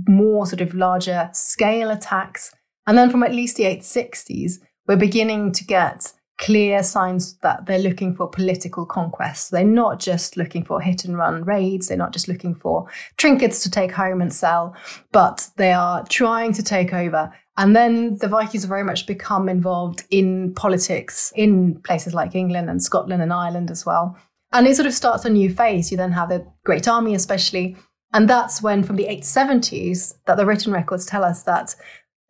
more 0.07 0.45
sort 0.45 0.61
of 0.61 0.75
larger 0.75 1.31
scale 1.33 1.89
attacks. 1.89 2.53
And 2.85 2.95
then 2.95 3.09
from 3.09 3.23
at 3.23 3.33
least 3.33 3.57
the 3.57 3.63
860s, 3.63 4.59
we're 4.87 4.97
beginning 4.97 5.51
to 5.53 5.63
get 5.63 6.11
clear 6.37 6.83
signs 6.83 7.37
that 7.37 7.65
they're 7.65 7.79
looking 7.79 8.13
for 8.13 8.27
political 8.29 8.85
conquests. 8.85 9.49
They're 9.49 9.63
not 9.63 9.99
just 9.99 10.35
looking 10.35 10.65
for 10.65 10.81
hit 10.81 11.05
and 11.05 11.17
run 11.17 11.43
raids. 11.45 11.87
They're 11.87 11.97
not 11.97 12.11
just 12.11 12.27
looking 12.27 12.53
for 12.53 12.87
trinkets 13.17 13.63
to 13.63 13.71
take 13.71 13.91
home 13.91 14.21
and 14.21 14.33
sell, 14.33 14.75
but 15.11 15.47
they 15.55 15.71
are 15.71 16.03
trying 16.07 16.51
to 16.53 16.63
take 16.63 16.93
over. 16.93 17.33
And 17.57 17.73
then 17.73 18.17
the 18.17 18.27
Vikings 18.27 18.65
very 18.65 18.83
much 18.83 19.07
become 19.07 19.47
involved 19.47 20.03
in 20.09 20.53
politics 20.55 21.31
in 21.35 21.79
places 21.83 22.13
like 22.13 22.35
England 22.35 22.69
and 22.69 22.83
Scotland 22.83 23.21
and 23.21 23.31
Ireland 23.31 23.71
as 23.71 23.85
well. 23.85 24.17
And 24.51 24.67
it 24.67 24.75
sort 24.75 24.87
of 24.87 24.93
starts 24.93 25.23
a 25.23 25.29
new 25.29 25.49
phase. 25.49 25.89
You 25.89 25.97
then 25.97 26.11
have 26.11 26.29
the 26.29 26.45
Great 26.65 26.87
Army, 26.87 27.15
especially. 27.15 27.77
And 28.13 28.29
that's 28.29 28.61
when, 28.61 28.83
from 28.83 28.97
the 28.97 29.07
870s, 29.07 30.15
that 30.25 30.35
the 30.35 30.45
written 30.45 30.71
records 30.71 31.05
tell 31.05 31.23
us 31.23 31.43
that 31.43 31.75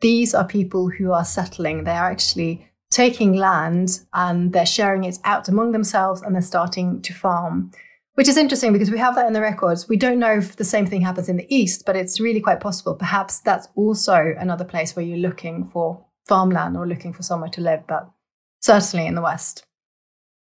these 0.01 0.33
are 0.33 0.45
people 0.45 0.89
who 0.89 1.11
are 1.11 1.25
settling. 1.25 1.83
They 1.83 1.91
are 1.91 2.11
actually 2.11 2.67
taking 2.91 3.33
land 3.33 4.01
and 4.13 4.53
they're 4.53 4.65
sharing 4.65 5.03
it 5.03 5.17
out 5.23 5.49
among 5.49 5.71
themselves 5.71 6.21
and 6.21 6.33
they're 6.33 6.41
starting 6.41 7.01
to 7.01 7.13
farm, 7.13 7.71
which 8.13 8.27
is 8.27 8.37
interesting 8.37 8.71
because 8.71 8.91
we 8.91 8.99
have 8.99 9.15
that 9.15 9.27
in 9.27 9.33
the 9.33 9.41
records. 9.41 9.89
We 9.89 9.97
don't 9.97 10.19
know 10.19 10.37
if 10.37 10.55
the 10.55 10.63
same 10.63 10.85
thing 10.85 11.01
happens 11.01 11.29
in 11.29 11.37
the 11.37 11.55
East, 11.55 11.83
but 11.85 11.95
it's 11.95 12.19
really 12.19 12.41
quite 12.41 12.59
possible. 12.59 12.95
Perhaps 12.95 13.39
that's 13.39 13.67
also 13.75 14.33
another 14.37 14.65
place 14.65 14.95
where 14.95 15.05
you're 15.05 15.17
looking 15.17 15.65
for 15.65 16.05
farmland 16.27 16.77
or 16.77 16.87
looking 16.87 17.13
for 17.13 17.23
somewhere 17.23 17.49
to 17.51 17.61
live, 17.61 17.83
but 17.87 18.09
certainly 18.61 19.07
in 19.07 19.15
the 19.15 19.21
West. 19.21 19.65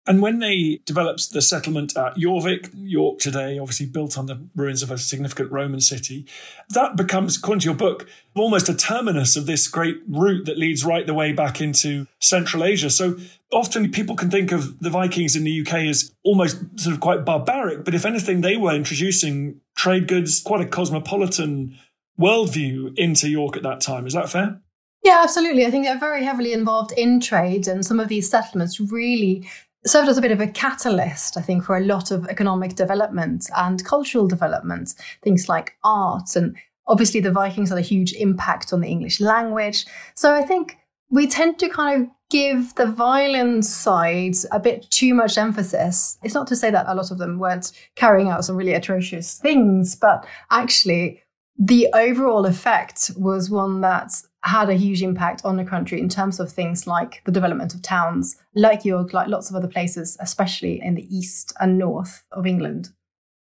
And 0.06 0.22
when 0.22 0.40
they 0.40 0.82
developed 0.86 1.32
the 1.32 1.42
settlement 1.42 1.96
at 1.96 2.16
Jorvik, 2.16 2.70
York 2.76 3.20
today, 3.20 3.58
obviously 3.58 3.86
built 3.86 4.18
on 4.18 4.26
the 4.26 4.46
ruins 4.54 4.84
of 4.84 4.92
a 4.92 4.98
significant 4.98 5.50
Roman 5.50 5.80
city, 5.80 6.26
that 6.72 6.98
becomes, 6.98 7.38
according 7.38 7.62
to 7.62 7.66
your 7.66 7.76
book, 7.76 8.06
almost 8.36 8.68
a 8.68 8.74
terminus 8.74 9.38
of 9.38 9.46
this 9.46 9.68
great 9.70 10.02
route 10.08 10.46
that 10.46 10.58
leads 10.58 10.84
right 10.84 11.08
the 11.08 11.14
way 11.14 11.32
back 11.32 11.62
into 11.62 12.06
Central 12.20 12.66
Asia. 12.66 12.90
So 12.90 13.18
often 13.54 13.92
people 13.92 14.18
can 14.18 14.30
think 14.30 14.52
of 14.52 14.80
the 14.80 14.90
Vikings 14.90 15.38
in 15.38 15.46
the 15.46 15.62
UK 15.62 15.74
as 15.86 16.14
almost 16.24 16.58
sort 16.78 16.94
of 16.94 17.00
quite 17.00 17.24
barbaric, 17.24 17.86
but 17.86 17.96
if 17.96 18.06
anything, 18.06 18.42
they 18.42 18.58
were 18.58 18.76
introducing 18.76 19.62
trade 19.76 20.10
goods, 20.10 20.42
quite 20.42 20.62
a 20.62 20.68
cosmopolitan 20.68 21.78
worldview 22.20 22.98
into 22.98 23.30
York 23.30 23.56
at 23.56 23.64
that 23.64 23.80
time. 23.80 24.06
Is 24.06 24.14
that 24.14 24.30
fair? 24.30 24.60
Yeah, 25.04 25.22
absolutely. 25.24 25.66
I 25.66 25.72
think 25.72 25.86
they're 25.86 25.98
very 25.98 26.24
heavily 26.24 26.54
involved 26.54 26.92
in 26.98 27.20
trade, 27.20 27.68
and 27.68 27.86
some 27.86 28.00
of 28.00 28.08
these 28.08 28.30
settlements 28.30 28.80
really 28.80 29.50
served 29.86 30.10
as 30.10 30.18
a 30.18 30.22
bit 30.22 30.32
of 30.32 30.40
a 30.40 30.48
catalyst, 30.48 31.38
I 31.38 31.42
think, 31.42 31.64
for 31.64 31.78
a 31.78 31.84
lot 31.84 32.12
of 32.12 32.28
economic 32.28 32.76
development 32.76 33.50
and 33.56 33.84
cultural 33.84 34.28
development, 34.28 34.96
things 35.22 35.50
like 35.50 35.78
art. 35.84 36.36
And 36.36 36.56
obviously, 36.88 37.20
the 37.20 37.32
Vikings 37.32 37.70
had 37.70 37.78
a 37.78 37.82
huge 37.82 38.14
impact 38.14 38.74
on 38.74 38.82
the 38.82 38.90
English 38.90 39.20
language. 39.20 39.86
So 40.16 40.34
I 40.34 40.42
think 40.42 40.78
we 41.10 41.28
tend 41.28 41.60
to 41.60 41.70
kind 41.70 42.04
of 42.04 42.10
give 42.30 42.74
the 42.76 42.88
violent 42.88 43.66
side 43.66 44.36
a 44.52 44.60
bit 44.60 44.90
too 44.90 45.14
much 45.14 45.38
emphasis. 45.38 46.18
It's 46.24 46.34
not 46.34 46.48
to 46.48 46.56
say 46.56 46.72
that 46.72 46.88
a 46.88 46.96
lot 46.96 47.12
of 47.12 47.20
them 47.20 47.38
weren't 47.38 47.72
carrying 47.96 48.30
out 48.30 48.44
some 48.46 48.56
really 48.56 48.74
atrocious 48.74 49.38
things, 49.38 49.96
but 49.96 50.26
actually, 50.50 51.22
the 51.58 51.88
overall 51.94 52.48
effect 52.48 53.12
was 53.16 53.50
one 53.50 53.82
that 53.82 54.12
had 54.44 54.70
a 54.70 54.76
huge 54.76 55.02
impact 55.02 55.42
on 55.46 55.58
the 55.58 55.64
country 55.64 56.00
in 56.00 56.10
terms 56.10 56.40
of 56.40 56.52
things 56.52 56.86
like 56.86 57.22
the 57.26 57.32
development 57.32 57.74
of 57.74 57.82
towns, 57.82 58.36
like 58.56 58.84
York, 58.84 59.14
like 59.14 59.28
lots 59.28 59.50
of 59.50 59.56
other 59.56 59.68
places, 59.68 60.18
especially 60.20 60.82
in 60.82 60.96
the 60.96 61.16
east 61.16 61.54
and 61.60 61.78
north 61.78 62.26
of 62.32 62.46
England. 62.46 62.90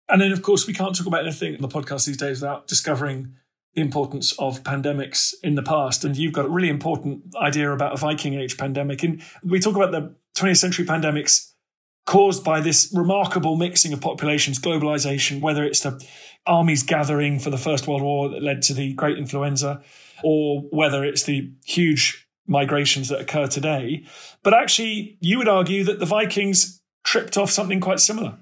And 0.08 0.20
then, 0.20 0.32
of 0.32 0.42
course, 0.42 0.66
we 0.66 0.72
can't 0.72 0.94
talk 0.94 1.06
about 1.06 1.22
anything 1.22 1.54
on 1.54 1.60
the 1.60 1.68
podcast 1.68 2.06
these 2.06 2.16
days 2.16 2.40
without 2.40 2.66
discovering 2.66 3.34
the 3.74 3.82
importance 3.82 4.32
of 4.38 4.62
pandemics 4.62 5.34
in 5.42 5.54
the 5.54 5.62
past. 5.62 6.04
And 6.04 6.16
you've 6.16 6.32
got 6.32 6.46
a 6.46 6.48
really 6.48 6.70
important 6.70 7.34
idea 7.36 7.70
about 7.70 7.92
a 7.92 7.96
Viking 7.96 8.34
Age 8.34 8.56
pandemic. 8.56 9.02
And 9.02 9.22
we 9.44 9.60
talk 9.60 9.76
about 9.76 9.92
the 9.92 10.14
20th 10.38 10.56
century 10.56 10.86
pandemics 10.86 11.52
caused 12.06 12.44
by 12.44 12.60
this 12.60 12.90
remarkable 12.94 13.56
mixing 13.56 13.92
of 13.92 14.00
populations, 14.00 14.58
globalization, 14.58 15.40
whether 15.40 15.64
it's 15.64 15.80
the 15.80 16.02
armies 16.46 16.84
gathering 16.84 17.38
for 17.38 17.50
the 17.50 17.58
First 17.58 17.86
World 17.86 18.02
War 18.02 18.28
that 18.30 18.42
led 18.42 18.62
to 18.62 18.74
the 18.74 18.94
Great 18.94 19.18
Influenza, 19.18 19.82
or 20.22 20.62
whether 20.70 21.04
it's 21.04 21.24
the 21.24 21.52
huge 21.64 22.26
migrations 22.46 23.08
that 23.08 23.20
occur 23.20 23.46
today. 23.46 24.04
But 24.42 24.54
actually, 24.54 25.18
you 25.20 25.38
would 25.38 25.48
argue 25.48 25.84
that 25.84 25.98
the 25.98 26.06
Vikings 26.06 26.80
tripped 27.04 27.36
off 27.36 27.50
something 27.50 27.80
quite 27.80 28.00
similar. 28.00 28.38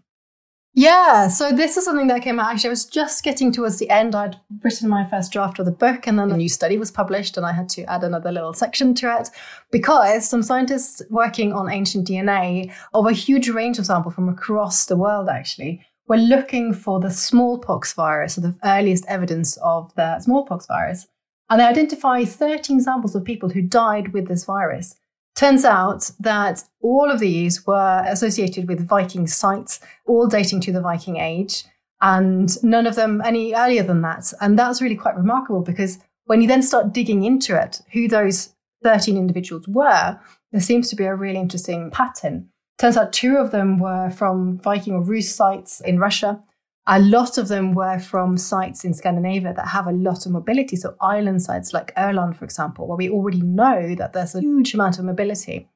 Yeah, 0.77 1.29
so 1.29 1.53
this 1.53 1.77
is 1.77 1.85
something 1.85 2.09
that 2.09 2.23
came 2.23 2.41
out. 2.41 2.51
Actually, 2.51 2.71
I 2.71 2.73
was 2.73 2.85
just 2.85 3.23
getting 3.23 3.53
towards 3.53 3.79
the 3.79 3.89
end. 3.91 4.17
I'd 4.17 4.41
written 4.65 4.89
my 4.89 5.09
first 5.09 5.31
draft 5.31 5.61
of 5.61 5.67
the 5.67 5.71
book, 5.71 6.09
and 6.09 6.19
then 6.19 6.33
a 6.33 6.37
new 6.37 6.49
study 6.49 6.79
was 6.79 6.91
published, 6.91 7.37
and 7.37 7.47
I 7.47 7.53
had 7.53 7.69
to 7.71 7.85
add 7.85 8.03
another 8.03 8.33
little 8.33 8.53
section 8.53 8.93
to 8.95 9.21
it 9.21 9.29
because 9.71 10.29
some 10.29 10.43
scientists 10.43 11.01
working 11.11 11.53
on 11.53 11.71
ancient 11.71 12.09
DNA 12.09 12.73
of 12.93 13.07
a 13.07 13.13
huge 13.13 13.49
range 13.49 13.79
of 13.79 13.87
sample 13.87 14.11
from 14.11 14.29
across 14.29 14.87
the 14.87 14.97
world 14.97 15.29
actually 15.29 15.81
were 16.09 16.17
looking 16.17 16.75
for 16.75 16.99
the 16.99 17.11
smallpox 17.11 17.93
virus, 17.93 18.37
or 18.37 18.41
the 18.41 18.59
earliest 18.65 19.05
evidence 19.07 19.57
of 19.59 19.95
the 19.95 20.19
smallpox 20.19 20.67
virus. 20.67 21.07
And 21.51 21.61
they 21.61 21.65
identify 21.65 22.25
13 22.25 22.81
samples 22.81 23.15
of 23.15 23.25
people 23.25 23.51
who 23.51 23.63
died 23.63 24.13
with 24.13 24.29
this 24.29 24.45
virus. 24.45 24.97
Turns 25.35 25.65
out 25.65 26.11
that 26.21 26.63
all 26.81 27.11
of 27.11 27.19
these 27.19 27.67
were 27.67 28.05
associated 28.07 28.69
with 28.69 28.87
Viking 28.87 29.27
sites, 29.27 29.81
all 30.07 30.27
dating 30.27 30.61
to 30.63 30.73
the 30.73 30.81
Viking 30.81 31.17
Age, 31.17 31.65
and 32.01 32.63
none 32.63 32.87
of 32.87 32.95
them 32.95 33.21
any 33.25 33.55
earlier 33.55 33.83
than 33.83 34.03
that. 34.03 34.33
And 34.41 34.59
that's 34.59 34.81
really 34.81 34.97
quite 34.97 35.17
remarkable 35.17 35.63
because 35.63 35.99
when 36.27 36.41
you 36.41 36.49
then 36.49 36.63
start 36.63 36.93
digging 36.93 37.25
into 37.25 37.61
it, 37.61 37.81
who 37.93 38.09
those 38.09 38.55
13 38.85 39.17
individuals 39.17 39.67
were, 39.67 40.19
there 40.53 40.61
seems 40.61 40.89
to 40.91 40.97
be 40.97 41.05
a 41.05 41.15
really 41.15 41.39
interesting 41.39 41.91
pattern. 41.91 42.49
Turns 42.79 42.97
out 42.97 43.13
two 43.13 43.37
of 43.37 43.51
them 43.51 43.79
were 43.79 44.11
from 44.11 44.59
Viking 44.59 44.95
or 44.95 45.03
Rus 45.03 45.35
sites 45.35 45.81
in 45.81 45.99
Russia, 45.99 46.43
a 46.87 47.01
lot 47.01 47.39
of 47.39 47.49
them 47.49 47.75
were 47.75 47.99
from 47.99 48.37
sites 48.37 48.85
in 48.85 48.93
Scandinavia 48.93 49.55
that 49.55 49.69
have 49.69 49.87
a 49.87 49.93
lot 49.93 50.27
of 50.27 50.33
mobility. 50.33 50.77
So 50.77 50.97
island 51.01 51.43
sites 51.43 51.73
like 51.73 51.95
Öland, 51.97 52.37
for 52.37 52.45
example, 52.45 52.87
where 52.87 52.97
we 52.97 53.09
already 53.09 53.41
know 53.41 53.95
that 53.95 54.13
there's 54.13 54.35
a 54.35 54.41
huge 54.41 54.75
amount 54.75 54.99
of 54.99 55.05
mobility. 55.05 55.69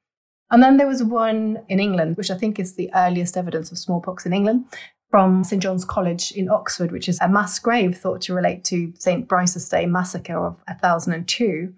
And 0.51 0.62
then 0.62 0.77
there 0.77 0.87
was 0.87 1.03
one 1.03 1.59
in 1.68 1.81
England, 1.81 2.16
which 2.16 2.31
I 2.31 2.37
think 2.37 2.59
is 2.59 2.75
the 2.75 2.90
earliest 2.94 3.37
evidence 3.37 3.71
of 3.71 3.79
smallpox 3.79 4.27
in 4.27 4.33
England, 4.33 4.66
from 5.11 5.44
St 5.44 5.62
John's 5.62 5.85
College 5.85 6.33
in 6.33 6.51
Oxford, 6.51 6.92
which 6.92 7.09
is 7.09 7.18
a 7.21 7.29
mass 7.29 7.59
grave 7.59 7.97
thought 7.97 8.21
to 8.23 8.35
relate 8.35 8.64
to 8.64 8.92
St 8.99 9.27
Brice's 9.27 9.68
Day 9.68 9.87
massacre 9.87 10.38
of 10.38 10.57
1002. 10.66 11.73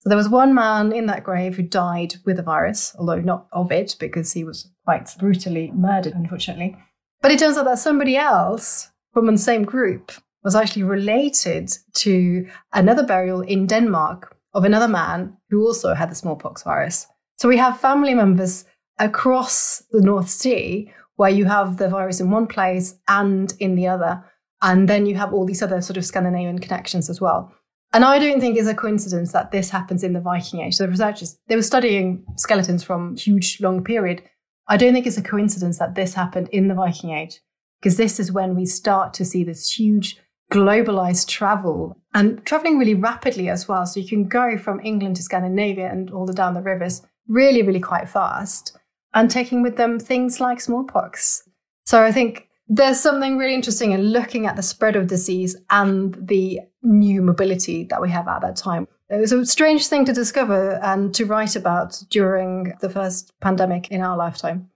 So 0.00 0.08
there 0.08 0.18
was 0.18 0.28
one 0.28 0.52
man 0.52 0.92
in 0.92 1.06
that 1.06 1.24
grave 1.24 1.56
who 1.56 1.62
died 1.62 2.16
with 2.24 2.36
the 2.36 2.42
virus, 2.42 2.94
although 2.98 3.20
not 3.20 3.46
of 3.52 3.70
it 3.72 3.96
because 3.98 4.32
he 4.32 4.44
was 4.44 4.70
quite 4.84 5.08
brutally 5.18 5.70
murdered, 5.72 6.14
unfortunately. 6.14 6.76
But 7.24 7.32
it 7.32 7.38
turns 7.38 7.56
out 7.56 7.64
that 7.64 7.78
somebody 7.78 8.18
else 8.18 8.90
from 9.14 9.24
the 9.24 9.38
same 9.38 9.64
group 9.64 10.12
was 10.42 10.54
actually 10.54 10.82
related 10.82 11.72
to 11.94 12.46
another 12.74 13.02
burial 13.02 13.40
in 13.40 13.66
Denmark 13.66 14.36
of 14.52 14.64
another 14.64 14.88
man 14.88 15.34
who 15.48 15.64
also 15.64 15.94
had 15.94 16.10
the 16.10 16.14
smallpox 16.14 16.64
virus. 16.64 17.06
So 17.38 17.48
we 17.48 17.56
have 17.56 17.80
family 17.80 18.12
members 18.12 18.66
across 18.98 19.82
the 19.90 20.02
North 20.02 20.28
Sea 20.28 20.92
where 21.16 21.30
you 21.30 21.46
have 21.46 21.78
the 21.78 21.88
virus 21.88 22.20
in 22.20 22.30
one 22.30 22.46
place 22.46 22.94
and 23.08 23.54
in 23.58 23.74
the 23.74 23.88
other. 23.88 24.22
And 24.60 24.86
then 24.86 25.06
you 25.06 25.14
have 25.14 25.32
all 25.32 25.46
these 25.46 25.62
other 25.62 25.80
sort 25.80 25.96
of 25.96 26.04
Scandinavian 26.04 26.58
connections 26.58 27.08
as 27.08 27.22
well. 27.22 27.54
And 27.94 28.04
I 28.04 28.18
don't 28.18 28.38
think 28.38 28.58
it's 28.58 28.68
a 28.68 28.74
coincidence 28.74 29.32
that 29.32 29.50
this 29.50 29.70
happens 29.70 30.04
in 30.04 30.12
the 30.12 30.20
Viking 30.20 30.60
Age. 30.60 30.76
The 30.76 30.88
researchers, 30.88 31.38
they 31.48 31.56
were 31.56 31.62
studying 31.62 32.26
skeletons 32.36 32.84
from 32.84 33.16
huge, 33.16 33.62
long 33.62 33.82
period. 33.82 34.22
I 34.66 34.76
don't 34.76 34.92
think 34.92 35.06
it's 35.06 35.18
a 35.18 35.22
coincidence 35.22 35.78
that 35.78 35.94
this 35.94 36.14
happened 36.14 36.48
in 36.48 36.68
the 36.68 36.74
Viking 36.74 37.10
Age, 37.10 37.40
because 37.80 37.96
this 37.96 38.18
is 38.18 38.32
when 38.32 38.54
we 38.54 38.66
start 38.66 39.12
to 39.14 39.24
see 39.24 39.44
this 39.44 39.70
huge 39.70 40.18
globalized 40.52 41.28
travel 41.28 41.96
and 42.14 42.44
traveling 42.44 42.78
really 42.78 42.94
rapidly 42.94 43.48
as 43.48 43.66
well. 43.66 43.86
So 43.86 44.00
you 44.00 44.08
can 44.08 44.28
go 44.28 44.56
from 44.56 44.80
England 44.84 45.16
to 45.16 45.22
Scandinavia 45.22 45.90
and 45.90 46.10
all 46.10 46.26
the 46.26 46.32
down 46.32 46.54
the 46.54 46.62
rivers 46.62 47.02
really, 47.28 47.62
really 47.62 47.80
quite 47.80 48.08
fast 48.08 48.76
and 49.14 49.30
taking 49.30 49.62
with 49.62 49.76
them 49.76 49.98
things 49.98 50.40
like 50.40 50.60
smallpox. 50.60 51.48
So 51.86 52.02
I 52.02 52.12
think 52.12 52.48
there's 52.68 53.00
something 53.00 53.36
really 53.36 53.54
interesting 53.54 53.92
in 53.92 54.00
looking 54.00 54.46
at 54.46 54.56
the 54.56 54.62
spread 54.62 54.96
of 54.96 55.06
disease 55.06 55.56
and 55.70 56.14
the 56.14 56.60
new 56.82 57.20
mobility 57.20 57.84
that 57.84 58.00
we 58.00 58.10
have 58.10 58.28
at 58.28 58.40
that 58.42 58.56
time. 58.56 58.86
It 59.10 59.16
was 59.16 59.32
a 59.32 59.44
strange 59.44 59.86
thing 59.86 60.04
to 60.06 60.12
discover 60.12 60.80
and 60.82 61.14
to 61.14 61.26
write 61.26 61.56
about 61.56 62.02
during 62.08 62.72
the 62.80 62.88
first 62.88 63.32
pandemic 63.40 63.90
in 63.90 64.00
our 64.00 64.16
lifetime. 64.16 64.70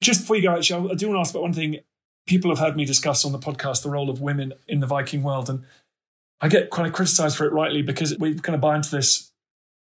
Just 0.00 0.22
before 0.22 0.36
you 0.36 0.42
go, 0.42 0.56
actually, 0.56 0.90
I 0.90 0.94
do 0.94 1.08
want 1.08 1.16
to 1.16 1.20
ask 1.20 1.32
about 1.32 1.42
one 1.42 1.52
thing. 1.52 1.80
People 2.26 2.50
have 2.50 2.58
heard 2.58 2.76
me 2.76 2.86
discuss 2.86 3.24
on 3.24 3.32
the 3.32 3.38
podcast 3.38 3.82
the 3.82 3.90
role 3.90 4.08
of 4.08 4.22
women 4.22 4.54
in 4.66 4.80
the 4.80 4.86
Viking 4.86 5.22
world, 5.22 5.50
and 5.50 5.64
I 6.40 6.48
get 6.48 6.70
kind 6.70 6.86
of 6.86 6.94
criticized 6.94 7.36
for 7.36 7.44
it 7.44 7.52
rightly 7.52 7.82
because 7.82 8.16
we 8.18 8.38
kind 8.38 8.54
of 8.54 8.62
buy 8.62 8.76
into 8.76 8.90
this 8.90 9.30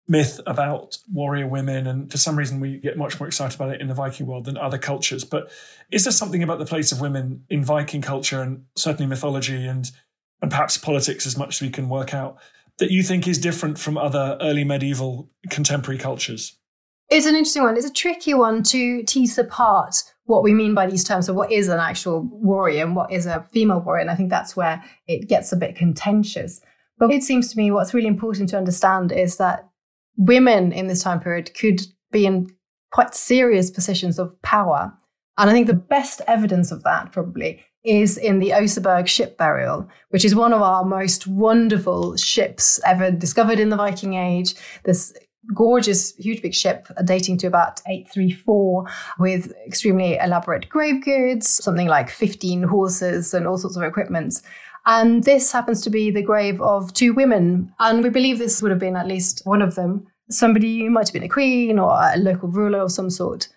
myth 0.07 0.39
about 0.47 0.97
warrior 1.11 1.47
women, 1.47 1.85
and 1.85 2.09
for 2.09 2.17
some 2.17 2.37
reason 2.37 2.61
we 2.61 2.77
get 2.77 2.97
much 2.97 3.19
more 3.19 3.27
excited 3.27 3.55
about 3.55 3.75
it 3.75 3.81
in 3.81 3.89
the 3.89 3.93
Viking 3.93 4.25
world 4.25 4.45
than 4.45 4.57
other 4.57 4.77
cultures. 4.77 5.25
But 5.25 5.51
is 5.91 6.05
there 6.05 6.13
something 6.13 6.41
about 6.41 6.59
the 6.59 6.65
place 6.65 6.93
of 6.93 7.01
women 7.01 7.43
in 7.49 7.63
Viking 7.63 8.01
culture 8.01 8.41
and 8.41 8.63
certainly 8.75 9.07
mythology 9.07 9.67
and 9.67 9.91
and 10.41 10.49
perhaps 10.49 10.77
politics 10.77 11.25
as 11.25 11.37
much 11.37 11.55
as 11.55 11.61
we 11.61 11.69
can 11.69 11.89
work 11.89 12.13
out 12.13 12.37
that 12.79 12.91
you 12.91 13.03
think 13.03 13.27
is 13.27 13.37
different 13.37 13.77
from 13.77 13.97
other 13.97 14.37
early 14.41 14.63
medieval 14.63 15.29
contemporary 15.49 15.99
cultures? 15.99 16.57
It's 17.09 17.25
an 17.25 17.35
interesting 17.35 17.63
one. 17.63 17.75
It's 17.75 17.85
a 17.85 17.93
tricky 17.93 18.33
one 18.33 18.61
to 18.63 19.03
tease 19.03 19.37
apart 19.37 20.03
what 20.25 20.43
we 20.43 20.53
mean 20.53 20.75
by 20.75 20.85
these 20.85 21.03
terms 21.03 21.27
of 21.27 21.35
what 21.35 21.51
is 21.51 21.67
an 21.67 21.79
actual 21.79 22.21
warrior 22.31 22.83
and 22.83 22.95
what 22.95 23.11
is 23.11 23.25
a 23.25 23.47
female 23.51 23.79
warrior. 23.79 24.01
And 24.01 24.11
I 24.11 24.15
think 24.15 24.29
that's 24.29 24.55
where 24.55 24.83
it 25.07 25.27
gets 25.27 25.51
a 25.51 25.57
bit 25.57 25.75
contentious. 25.75 26.61
But 26.99 27.11
it 27.11 27.23
seems 27.23 27.51
to 27.51 27.57
me 27.57 27.71
what's 27.71 27.93
really 27.93 28.07
important 28.07 28.49
to 28.49 28.57
understand 28.57 29.11
is 29.11 29.37
that 29.37 29.67
women 30.17 30.71
in 30.71 30.87
this 30.87 31.01
time 31.01 31.19
period 31.19 31.51
could 31.55 31.81
be 32.11 32.27
in 32.27 32.49
quite 32.91 33.15
serious 33.15 33.71
positions 33.71 34.19
of 34.19 34.39
power. 34.43 34.93
And 35.37 35.49
I 35.49 35.53
think 35.53 35.67
the 35.67 35.73
best 35.73 36.21
evidence 36.27 36.71
of 36.71 36.83
that 36.83 37.11
probably 37.11 37.63
is 37.83 38.17
in 38.17 38.39
the 38.39 38.49
Oseberg 38.51 39.07
ship 39.07 39.37
burial, 39.37 39.87
which 40.09 40.25
is 40.25 40.35
one 40.35 40.53
of 40.53 40.61
our 40.61 40.83
most 40.83 41.27
wonderful 41.27 42.17
ships 42.17 42.79
ever 42.85 43.11
discovered 43.11 43.59
in 43.59 43.69
the 43.69 43.77
Viking 43.77 44.15
Age. 44.15 44.55
This 44.83 45.13
gorgeous, 45.53 46.15
huge 46.17 46.41
big 46.41 46.53
ship 46.53 46.87
uh, 46.97 47.01
dating 47.01 47.37
to 47.37 47.47
about 47.47 47.81
834 47.87 48.85
with 49.19 49.53
extremely 49.65 50.17
elaborate 50.17 50.69
grave 50.69 51.03
goods, 51.03 51.49
something 51.49 51.87
like 51.87 52.09
15 52.09 52.63
horses 52.63 53.33
and 53.33 53.47
all 53.47 53.57
sorts 53.57 53.77
of 53.77 53.83
equipment. 53.83 54.41
And 54.85 55.23
this 55.23 55.51
happens 55.51 55.81
to 55.81 55.89
be 55.89 56.11
the 56.11 56.21
grave 56.21 56.61
of 56.61 56.93
two 56.93 57.13
women. 57.13 57.73
And 57.79 58.03
we 58.03 58.09
believe 58.09 58.39
this 58.39 58.61
would 58.61 58.71
have 58.71 58.79
been 58.79 58.95
at 58.95 59.07
least 59.07 59.41
one 59.45 59.61
of 59.61 59.75
them. 59.75 60.07
Somebody 60.29 60.79
who 60.79 60.89
might 60.89 61.07
have 61.07 61.13
been 61.13 61.23
a 61.23 61.29
queen 61.29 61.79
or 61.79 61.91
a 61.91 62.17
local 62.17 62.49
ruler 62.49 62.79
of 62.79 62.91
some 62.91 63.09
sort. 63.09 63.49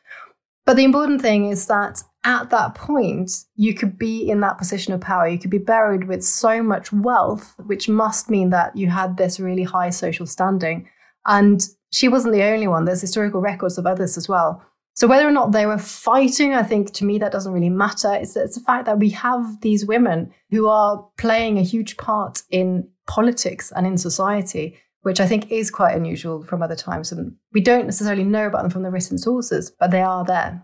But 0.64 0.76
the 0.76 0.84
important 0.84 1.20
thing 1.20 1.50
is 1.50 1.66
that 1.66 2.02
at 2.24 2.50
that 2.50 2.74
point, 2.74 3.30
you 3.56 3.74
could 3.74 3.98
be 3.98 4.28
in 4.28 4.40
that 4.40 4.58
position 4.58 4.92
of 4.92 5.00
power. 5.00 5.26
You 5.26 5.38
could 5.38 5.50
be 5.50 5.58
buried 5.58 6.06
with 6.06 6.24
so 6.24 6.62
much 6.62 6.92
wealth, 6.92 7.54
which 7.66 7.88
must 7.88 8.30
mean 8.30 8.50
that 8.50 8.76
you 8.76 8.88
had 8.88 9.16
this 9.16 9.40
really 9.40 9.64
high 9.64 9.90
social 9.90 10.26
standing. 10.26 10.88
And 11.26 11.66
she 11.90 12.08
wasn't 12.08 12.34
the 12.34 12.44
only 12.44 12.68
one. 12.68 12.84
There's 12.84 13.00
historical 13.00 13.40
records 13.40 13.76
of 13.76 13.86
others 13.86 14.16
as 14.16 14.28
well. 14.28 14.62
So 14.94 15.06
whether 15.06 15.26
or 15.26 15.32
not 15.32 15.52
they 15.52 15.66
were 15.66 15.78
fighting, 15.78 16.52
I 16.52 16.62
think 16.62 16.92
to 16.94 17.04
me 17.04 17.18
that 17.18 17.32
doesn't 17.32 17.52
really 17.52 17.70
matter. 17.70 18.12
It's, 18.12 18.36
it's 18.36 18.56
the 18.56 18.64
fact 18.64 18.86
that 18.86 18.98
we 18.98 19.10
have 19.10 19.60
these 19.62 19.86
women 19.86 20.32
who 20.50 20.68
are 20.68 21.04
playing 21.18 21.58
a 21.58 21.62
huge 21.62 21.96
part 21.96 22.42
in 22.50 22.88
politics 23.06 23.72
and 23.74 23.86
in 23.86 23.96
society, 23.96 24.76
which 25.00 25.18
I 25.18 25.26
think 25.26 25.50
is 25.50 25.70
quite 25.70 25.96
unusual 25.96 26.44
from 26.44 26.62
other 26.62 26.76
times. 26.76 27.10
And 27.10 27.34
we 27.52 27.62
don't 27.62 27.86
necessarily 27.86 28.24
know 28.24 28.46
about 28.46 28.62
them 28.62 28.70
from 28.70 28.82
the 28.82 28.90
written 28.90 29.18
sources, 29.18 29.72
but 29.80 29.90
they 29.90 30.02
are 30.02 30.24
there. 30.24 30.62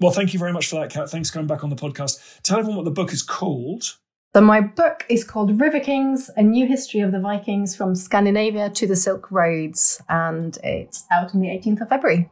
Well, 0.00 0.12
thank 0.12 0.32
you 0.32 0.38
very 0.38 0.52
much 0.52 0.68
for 0.68 0.76
that, 0.76 0.90
Kat. 0.90 1.10
Thanks 1.10 1.28
for 1.28 1.34
coming 1.34 1.46
back 1.46 1.62
on 1.62 1.68
the 1.68 1.76
podcast. 1.76 2.40
Tell 2.42 2.58
everyone 2.58 2.76
what 2.76 2.86
the 2.86 2.90
book 2.90 3.12
is 3.12 3.22
called. 3.22 3.84
So 4.34 4.40
my 4.40 4.60
book 4.60 5.04
is 5.10 5.24
called 5.24 5.60
River 5.60 5.80
Kings, 5.80 6.30
A 6.36 6.42
New 6.42 6.66
History 6.66 7.00
of 7.00 7.12
the 7.12 7.20
Vikings 7.20 7.76
from 7.76 7.94
Scandinavia 7.94 8.70
to 8.70 8.86
the 8.86 8.96
Silk 8.96 9.30
Roads, 9.30 10.00
and 10.08 10.56
it's 10.62 11.04
out 11.12 11.34
on 11.34 11.40
the 11.40 11.48
18th 11.48 11.82
of 11.82 11.88
February. 11.88 12.30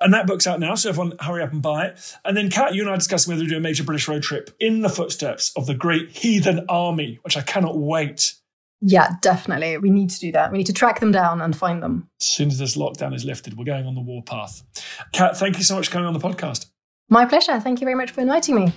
And 0.00 0.14
that 0.14 0.26
book's 0.28 0.46
out 0.46 0.60
now, 0.60 0.76
so 0.76 0.90
everyone 0.90 1.14
hurry 1.20 1.42
up 1.42 1.52
and 1.52 1.60
buy 1.60 1.86
it. 1.86 2.16
And 2.24 2.36
then, 2.36 2.50
Kat, 2.50 2.74
you 2.74 2.82
and 2.82 2.90
I 2.90 2.94
are 2.94 2.98
discussing 2.98 3.32
whether 3.32 3.42
to 3.42 3.50
do 3.50 3.56
a 3.56 3.60
major 3.60 3.82
British 3.82 4.06
road 4.06 4.22
trip 4.22 4.50
in 4.60 4.80
the 4.80 4.88
footsteps 4.88 5.52
of 5.56 5.66
the 5.66 5.74
great 5.74 6.10
heathen 6.10 6.64
army, 6.68 7.18
which 7.22 7.36
I 7.36 7.42
cannot 7.42 7.76
wait. 7.76 8.34
Yeah, 8.80 9.14
definitely. 9.20 9.76
We 9.76 9.90
need 9.90 10.10
to 10.10 10.20
do 10.20 10.30
that. 10.32 10.52
We 10.52 10.58
need 10.58 10.68
to 10.68 10.72
track 10.72 11.00
them 11.00 11.10
down 11.10 11.40
and 11.40 11.54
find 11.54 11.82
them. 11.82 12.08
As 12.20 12.28
soon 12.28 12.48
as 12.48 12.58
this 12.58 12.76
lockdown 12.76 13.12
is 13.12 13.24
lifted, 13.24 13.58
we're 13.58 13.64
going 13.64 13.86
on 13.86 13.96
the 13.96 14.00
warpath. 14.00 14.62
Kat, 15.12 15.36
thank 15.36 15.58
you 15.58 15.64
so 15.64 15.74
much 15.74 15.88
for 15.88 15.94
coming 15.94 16.06
on 16.06 16.14
the 16.14 16.20
podcast. 16.20 16.66
My 17.08 17.24
pleasure. 17.24 17.58
Thank 17.60 17.80
you 17.80 17.84
very 17.86 17.96
much 17.96 18.10
for 18.10 18.20
inviting 18.20 18.54
me. 18.54 18.72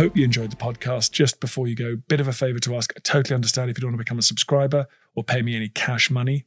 hope 0.00 0.16
you 0.16 0.24
enjoyed 0.24 0.50
the 0.50 0.56
podcast. 0.56 1.10
Just 1.10 1.40
before 1.40 1.68
you 1.68 1.74
go, 1.74 1.94
bit 1.94 2.20
of 2.20 2.28
a 2.28 2.32
favor 2.32 2.58
to 2.58 2.74
ask. 2.74 2.90
I 2.96 3.00
totally 3.00 3.34
understand 3.34 3.70
if 3.70 3.76
you 3.76 3.82
don't 3.82 3.90
want 3.90 3.98
to 3.98 4.04
become 4.04 4.18
a 4.18 4.22
subscriber 4.22 4.86
or 5.14 5.22
pay 5.22 5.42
me 5.42 5.54
any 5.54 5.68
cash 5.68 6.10
money. 6.10 6.46